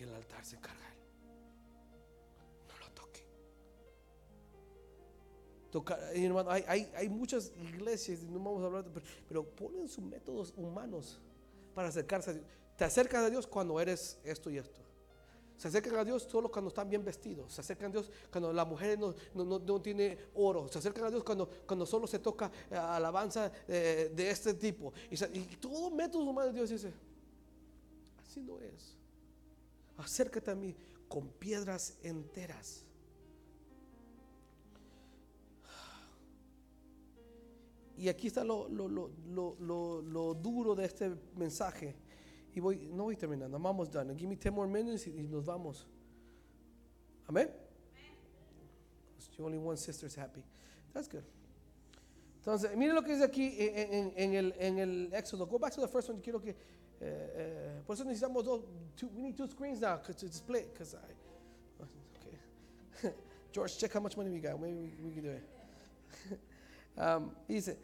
[0.00, 0.96] Y el altar se encarga él.
[2.66, 2.90] No lo
[5.72, 6.24] toque.
[6.24, 11.20] hermano, hay, hay, muchas iglesias, no vamos a hablar, pero, pero ponen sus métodos humanos
[11.74, 12.46] para acercarse a Dios.
[12.78, 14.80] Te acercas a Dios cuando eres esto y esto.
[15.58, 17.52] Se acercan a Dios solo cuando están bien vestidos.
[17.52, 20.66] Se acercan a Dios cuando la mujer no, no, tiene oro.
[20.68, 24.94] Se acercan a Dios cuando, cuando solo se toca eh, alabanza eh, de este tipo.
[25.10, 25.16] Y,
[25.56, 26.90] todo método humano Dios dice,
[28.22, 28.99] así no es.
[30.00, 30.74] Acércate a mí
[31.08, 32.84] con piedras enteras.
[37.96, 41.94] Y aquí está lo, lo, lo, lo duro de este mensaje
[42.54, 44.14] y voy, no voy terminando, vamos done.
[44.14, 45.86] Give me 10 more minutes y, nos vamos.
[47.28, 47.50] Amén.
[49.38, 50.44] Only one sister is happy.
[50.92, 51.22] That's good.
[52.38, 55.46] Entonces, miren lo que dice aquí en, en, el, en el Éxodo.
[55.46, 56.20] Go back to the first one.
[56.20, 56.50] Quiero que.
[56.50, 56.56] Eh,
[57.00, 58.62] eh, por eso necesitamos dos.
[59.14, 60.64] We need two screens now to display.
[60.72, 61.84] Because I.
[62.98, 63.14] Okay.
[63.52, 64.60] George, check how much money we got.
[64.60, 66.40] Maybe we, we can do it.
[66.98, 67.76] um, dice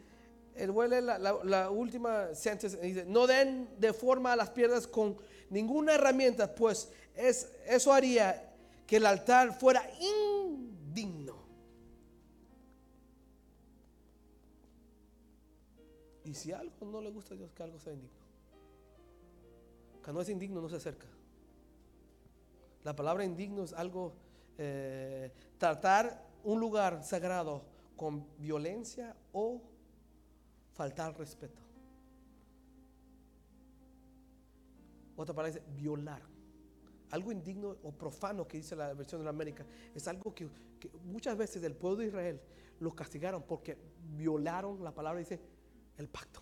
[0.57, 5.17] el huele la, la, última sentence dice, no den de forma a las piedras con
[5.49, 8.53] ninguna herramienta, pues es, eso haría
[8.85, 11.35] que el altar fuera indigno.
[16.25, 18.26] Y si algo no le gusta a Dios, que algo sea indigno.
[20.07, 21.05] Cuando es indigno no se acerca.
[22.85, 24.13] La palabra indigno es algo,
[24.57, 27.65] eh, tratar un lugar sagrado
[27.97, 29.61] con violencia o
[30.71, 31.61] faltar respeto.
[35.17, 36.21] Otra palabra dice violar.
[37.11, 40.47] Algo indigno o profano que dice la versión de la América es algo que,
[41.03, 42.41] muchas veces el pueblo de Israel
[42.79, 43.77] los castigaron porque
[44.15, 45.41] violaron la palabra, dice
[45.97, 46.41] el pacto.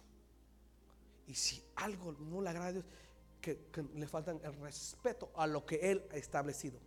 [1.25, 2.85] Y si algo no le agrada a Dios,
[3.45, 6.79] que, le faltan el respeto a lo que Él ha establecido.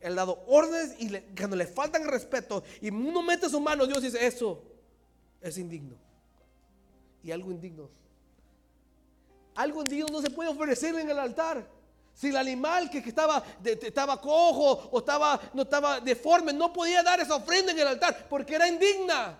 [0.00, 3.86] Él ha dado órdenes y cuando le faltan el respeto y uno mete su mano,
[3.86, 4.62] Dios dice eso
[5.40, 5.96] es indigno.
[7.22, 7.88] Y algo indigno.
[9.54, 11.66] Algo indigno no se puede ofrecer en el altar.
[12.12, 17.20] Si el animal que, estaba, estaba cojo o estaba, no estaba deforme no podía dar
[17.20, 19.38] esa ofrenda en el altar porque era indigna.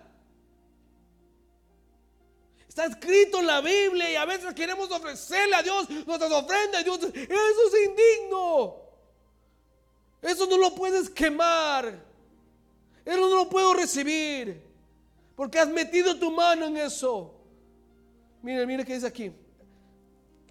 [2.77, 6.85] Está escrito en la Biblia y a veces queremos ofrecerle a Dios nuestras ofrendas.
[6.85, 8.75] Eso es indigno.
[10.21, 11.99] Eso no lo puedes quemar.
[13.03, 14.61] Eso no lo puedo recibir.
[15.35, 17.33] Porque has metido tu mano en eso.
[18.43, 19.31] Mire, mire qué dice aquí.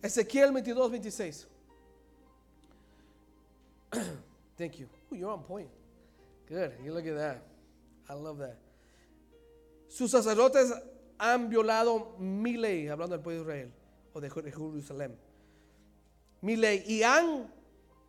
[0.03, 1.47] Ezequiel 22, 26.
[4.59, 4.89] Thank you.
[5.13, 5.71] you're on point.
[6.49, 6.73] Good.
[6.85, 7.45] You look at that.
[8.09, 8.57] I love that.
[9.87, 10.73] Sus sacerdotes
[11.19, 13.73] han violado mi ley, hablando del pueblo de Israel
[14.13, 15.17] o de Jerusalén.
[16.41, 16.85] Mi ley.
[16.87, 17.53] Y han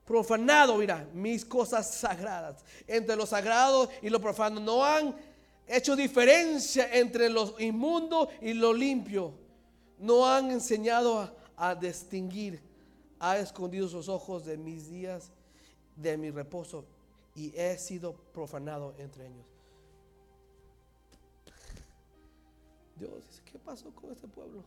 [0.06, 2.64] profanado, mira, mis cosas sagradas.
[2.88, 4.60] Entre lo sagrado y lo profano.
[4.60, 5.16] No han
[5.68, 9.34] hecho diferencia entre lo inmundo y lo limpio.
[10.00, 12.62] No han enseñado a, distinguir.
[13.20, 15.32] Ha escondido sus ojos de mis días,
[15.96, 16.86] de mi reposo
[17.38, 19.57] y he sido profanado entre ellos.
[22.98, 24.64] Dios dice, ¿qué pasó con este pueblo?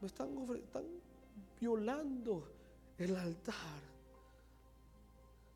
[0.00, 0.34] Me están,
[1.60, 2.48] violando
[2.98, 3.92] el altar.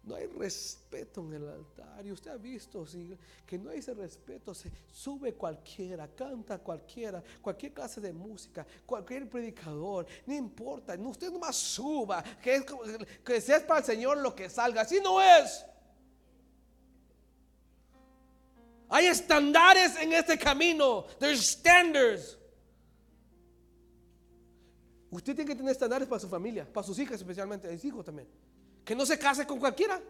[0.05, 2.07] No hay respeto en el altar.
[2.07, 2.87] Y usted ha visto
[3.45, 4.55] que no hay ese respeto.
[4.55, 10.07] Se sube cualquiera, canta cualquiera, cualquier clase de música, cualquier predicador.
[10.25, 10.95] No importa.
[10.95, 12.23] Usted nomás suba.
[12.41, 12.65] Que, es,
[13.25, 14.83] que sea para el Señor lo que salga.
[14.83, 15.65] Así no es.
[18.89, 21.07] Hay estándares en este camino.
[21.19, 22.39] There's standards.
[25.11, 28.29] Usted tiene que tener estándares para su familia, para sus hijas especialmente, sus hijos también.
[28.85, 30.01] Que no se case con cualquiera.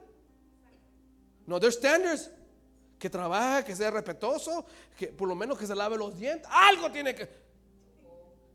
[1.47, 2.31] No, there's standards.
[2.99, 4.65] Que trabaje, que sea respetuoso,
[4.97, 6.49] que por lo menos que se lave los dientes.
[6.51, 7.29] Algo tiene que.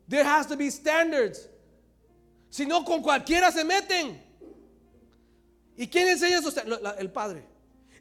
[0.08, 1.48] There has to be standards.
[2.50, 4.22] Si no, con cualquiera se meten.
[5.76, 6.52] ¿Y quién enseña eso?
[6.98, 7.51] El padre.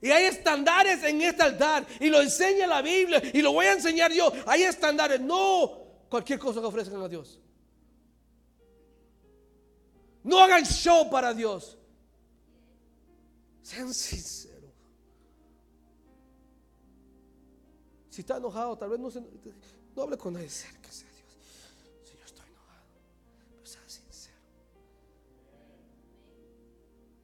[0.01, 1.85] Y hay estándares en este altar.
[1.99, 3.21] Y lo enseña la Biblia.
[3.33, 4.31] Y lo voy a enseñar yo.
[4.47, 5.21] Hay estándares.
[5.21, 7.39] No cualquier cosa que ofrezcan a Dios.
[10.23, 11.77] No hagan show para Dios.
[13.61, 14.71] Sean sinceros.
[18.09, 19.21] Si está enojado, tal vez no, se,
[19.95, 20.81] no hable con nadie cerca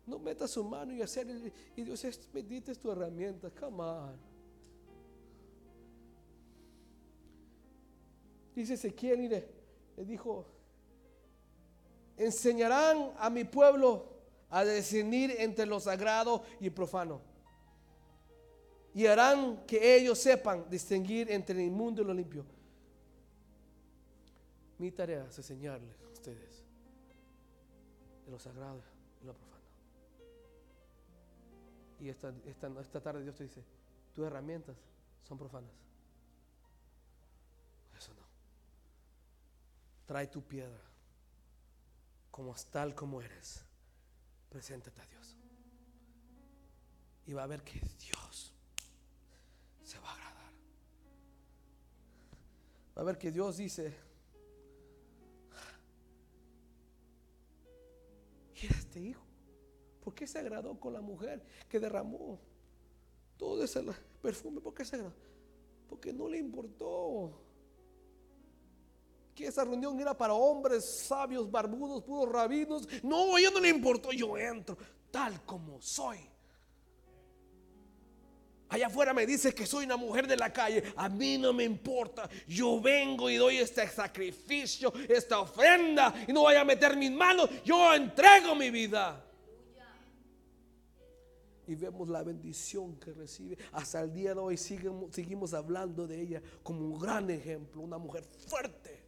[0.08, 1.28] No meta su mano y hacer
[1.76, 3.52] y Dios es bendita tu herramienta.
[3.52, 4.18] Come on.
[8.56, 9.48] Dice Ezequiel, mire,
[9.98, 10.48] le dijo,
[12.18, 14.18] enseñarán a mi pueblo
[14.50, 17.22] a discernir entre lo sagrado y profano.
[18.96, 22.46] Y harán que ellos sepan distinguir entre el inmundo y lo limpio.
[24.80, 26.64] Mi tarea es enseñarles a ustedes
[28.26, 28.82] de lo sagrado
[29.22, 29.57] y lo profano.
[32.00, 33.64] Y esta, esta, esta tarde Dios te dice,
[34.14, 34.76] tus herramientas
[35.28, 35.72] son profanas.
[37.98, 38.24] Eso no.
[40.06, 40.82] Trae tu piedra
[42.32, 43.68] como tal como eres
[44.50, 45.36] preséntate a Dios.
[47.26, 48.54] Y va a ver que Dios
[49.84, 50.52] se va a agradar.
[52.98, 53.96] Va a ver que Dios dice,
[58.56, 59.27] mira este hijo,
[60.08, 62.40] ¿por qué se agradó con la mujer que derramó
[63.36, 63.84] todo ese
[64.22, 64.62] perfume?
[64.62, 65.14] ¿Por qué se agradó?
[65.86, 67.38] Porque no le importó
[69.36, 72.88] que esa reunión era para hombres sabios, barbudos, puros rabinos.
[73.04, 74.78] No, a ella no le importó, yo entro
[75.12, 76.20] tal como soy.
[78.70, 80.86] Allá afuera me dice que soy una mujer de la calle.
[80.96, 82.30] A mí no me importa.
[82.48, 86.14] Yo vengo y doy este sacrificio, esta ofrenda.
[86.26, 87.50] Y no voy a meter mis manos.
[87.66, 89.26] Yo entrego mi vida.
[91.68, 93.58] Y vemos la bendición que recibe.
[93.74, 97.82] Hasta el día de hoy seguimos, seguimos hablando de ella como un gran ejemplo.
[97.82, 99.04] Una mujer fuerte.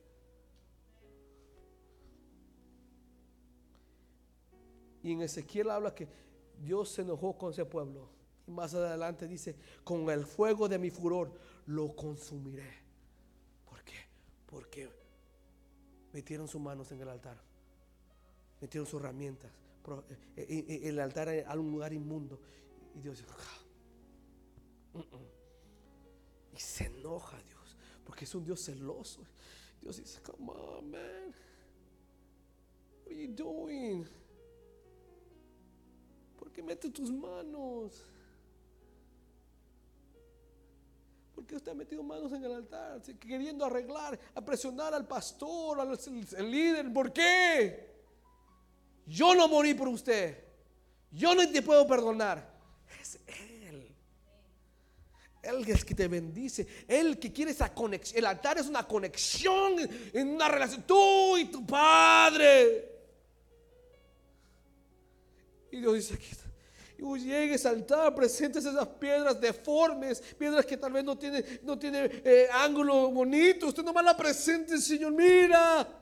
[5.02, 6.08] Y en Ezequiel habla que
[6.62, 8.10] Dios se enojó con ese pueblo.
[8.46, 9.56] Y más adelante dice,
[9.86, 11.32] con el fuego de mi furor
[11.68, 12.74] lo consumiré.
[13.70, 13.96] ¿Por qué?
[14.46, 14.90] Porque
[16.12, 17.42] metieron sus manos en el altar.
[18.60, 19.52] Metieron sus herramientas.
[20.36, 22.40] Eh, eh, eh, el altar era un lugar inmundo.
[22.96, 26.56] Y Dios dice, ah, mm, mm".
[26.56, 27.78] y se enoja Dios.
[28.04, 29.22] Porque es un Dios celoso.
[29.82, 31.36] Dios dice, come on, man.
[33.06, 34.06] What are you doing?
[36.38, 38.04] Porque mete tus manos.
[41.34, 46.52] Porque usted ha metido manos en el altar, queriendo arreglar, a presionar al pastor, al
[46.52, 46.92] líder.
[46.92, 47.99] ¿Por qué?
[49.10, 50.38] Yo no morí por usted.
[51.12, 52.48] Yo no te puedo perdonar.
[53.02, 53.96] Es Él.
[55.42, 56.68] Él es que te bendice.
[56.88, 58.20] Él que quiere esa conexión.
[58.20, 59.74] El altar es una conexión
[60.14, 60.84] en una relación.
[60.84, 62.98] Tú y tu Padre.
[65.72, 66.28] Y Dios dice aquí,
[67.00, 71.80] y llegues al altar, presentes esas piedras deformes, piedras que tal vez no tienen no
[71.80, 73.68] tiene, eh, ángulo bonito.
[73.68, 75.99] Usted nomás la presente, Señor, mira.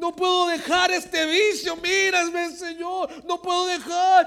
[0.00, 3.22] No puedo dejar este vicio, mírame, Señor.
[3.26, 4.26] No puedo dejar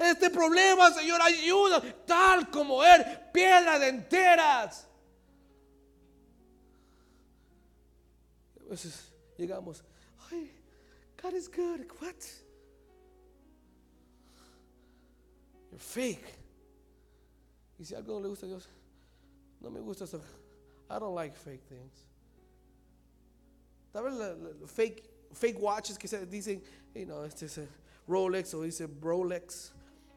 [0.00, 1.22] este problema, Señor.
[1.22, 4.88] Ayuda, tal como Él, piedras de enteras.
[8.60, 9.84] A veces llegamos,
[10.32, 10.50] ay,
[11.22, 11.86] God is good.
[12.00, 12.16] What?
[15.70, 16.34] You're fake.
[17.78, 18.68] Y si algo no le gusta a Dios,
[19.60, 20.20] no me gusta eso.
[20.90, 22.05] I don't like fake things.
[24.00, 24.36] La,
[24.66, 26.62] fake fake watches que dicen,
[26.94, 27.60] you know, este es
[28.06, 29.72] Rolex o dice Brolex,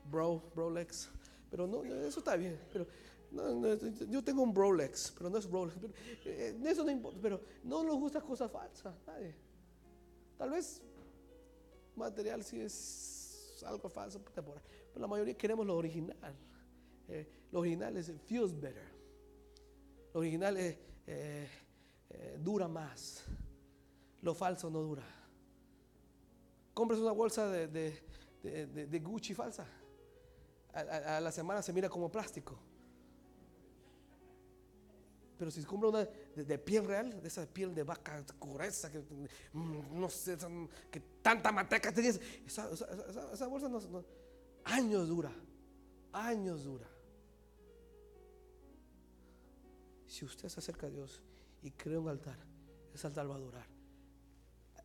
[0.10, 1.10] Bro, Brolex.
[1.50, 2.60] Pero no, eso está bien.
[2.72, 2.88] Pero
[3.32, 3.76] no, no,
[4.10, 5.78] yo tengo un Rolex, pero no es Rolex.
[5.80, 5.94] Pero,
[6.26, 7.20] eh, eso no importa.
[7.22, 8.96] Pero no nos gusta cosas falsas.
[9.06, 9.36] Nadie.
[10.38, 10.82] Tal vez
[11.96, 14.56] material si es algo falso, pero
[14.96, 16.36] la mayoría queremos lo original.
[17.08, 18.88] Eh, lo original es feels better.
[20.14, 20.78] Lo original es,
[21.08, 21.48] eh,
[22.10, 23.26] eh, dura más.
[24.22, 25.04] Lo falso no dura.
[26.74, 29.66] Compras una bolsa de, de, de, Gucci falsa.
[30.74, 32.58] A, la semana se mira como plástico.
[35.38, 36.06] Pero si compra una
[36.36, 39.00] de, piel real, de esa piel de vaca gruesa, que
[39.54, 40.38] mm, no sé,
[40.92, 42.70] que tanta manteca tenías, esa,
[43.34, 44.04] esa, bolsa no,
[44.66, 45.32] años dura,
[46.12, 46.88] años dura.
[50.08, 51.22] Si usted se acerca a Dios
[51.62, 52.38] y crea un altar,
[52.94, 53.79] ese altar va a durar.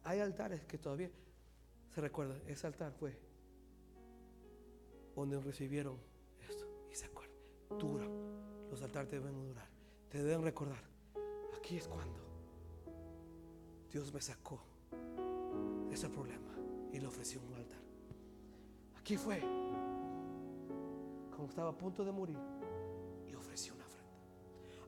[0.04, 1.10] Hay altares que todavía
[1.94, 3.18] se recuerdan, ese altar fue
[5.14, 5.96] donde recibieron
[6.48, 6.66] esto.
[6.90, 7.36] Y se acuerdan,
[7.78, 8.06] dura.
[8.70, 9.68] Los altares deben durar.
[10.08, 10.82] Te deben recordar.
[11.56, 12.20] Aquí es cuando
[13.90, 14.60] Dios me sacó
[15.88, 16.52] de ese problema
[16.92, 17.80] y le ofreció un altar.
[18.98, 19.40] Aquí fue
[21.30, 22.38] cuando estaba a punto de morir
[23.28, 23.84] y ofreció una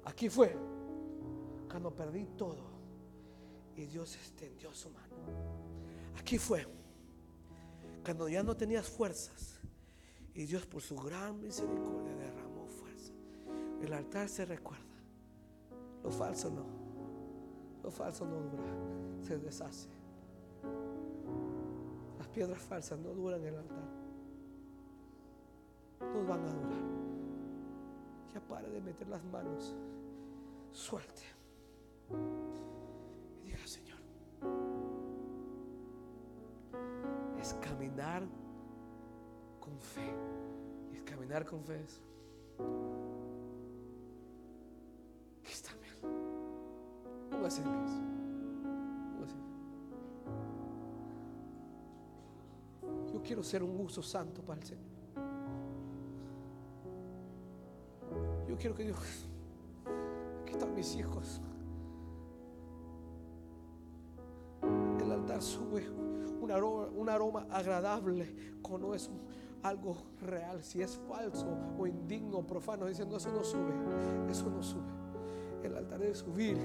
[0.05, 0.57] Aquí fue
[1.69, 2.76] cuando perdí todo
[3.77, 5.15] y Dios extendió su mano.
[6.19, 6.67] Aquí fue
[8.03, 9.61] cuando ya no tenías fuerzas
[10.35, 13.13] y Dios por su gran misericordia derramó fuerza.
[13.83, 14.85] El altar se recuerda.
[16.03, 16.65] Lo falso no.
[17.83, 19.27] Lo falso no dura.
[19.27, 19.89] Se deshace.
[22.19, 23.89] Las piedras falsas no duran en el altar.
[26.01, 26.83] No van a durar.
[28.35, 29.75] Ya pare de meter las manos
[30.73, 31.36] suelte.
[39.61, 40.15] Con fe.
[40.93, 42.01] Y caminar con fe es.
[45.45, 47.31] Está bien.
[47.31, 47.93] Póngase en pies.
[53.13, 54.85] Yo quiero ser un uso santo para el Señor.
[58.49, 59.27] Yo quiero que Dios
[60.57, 61.41] están mis hijos.
[65.01, 65.87] El altar sube
[66.51, 69.11] un aroma, agradable cuando es
[69.63, 70.63] algo real.
[70.63, 71.47] Si es falso
[71.79, 73.75] o indigno, profano, diciendo eso no sube,
[74.31, 74.96] eso no sube.
[75.67, 76.57] El altar debe subir,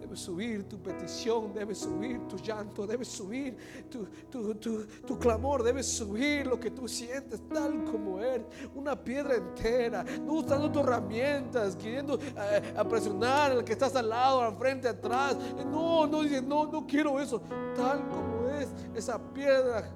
[0.00, 3.56] debe subir tu petición, debe subir tu llanto, debe subir
[3.90, 8.46] tu, tu, clamor, debe subir lo que tú sientes tal como eres.
[8.74, 14.42] Una piedra entera, no usando tus herramientas, queriendo eh, presionar al que estás al lado,
[14.42, 15.36] al frente, atrás.
[15.66, 17.40] No, no dice, no, no quiero eso.
[17.74, 19.90] Tal como es esa piedra,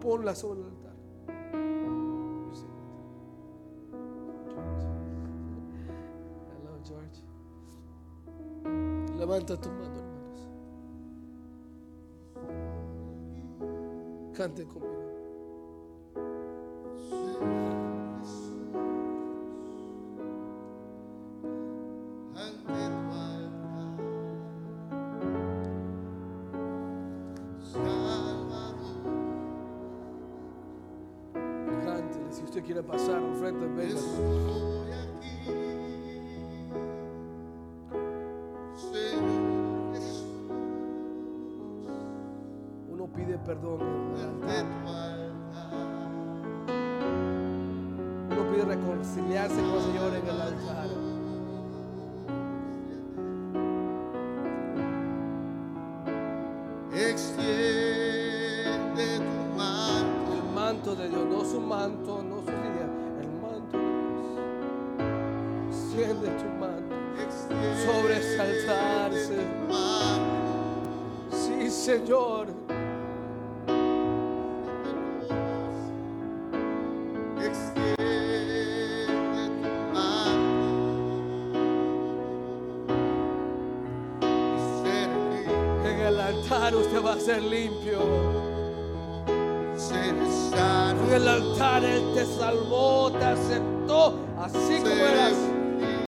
[0.00, 0.83] ponla sobre el altar.
[9.24, 10.48] Levanta tu mano, hermanos.
[14.36, 15.03] Cante conmigo.
[86.76, 88.23] Usted va a ser limpio.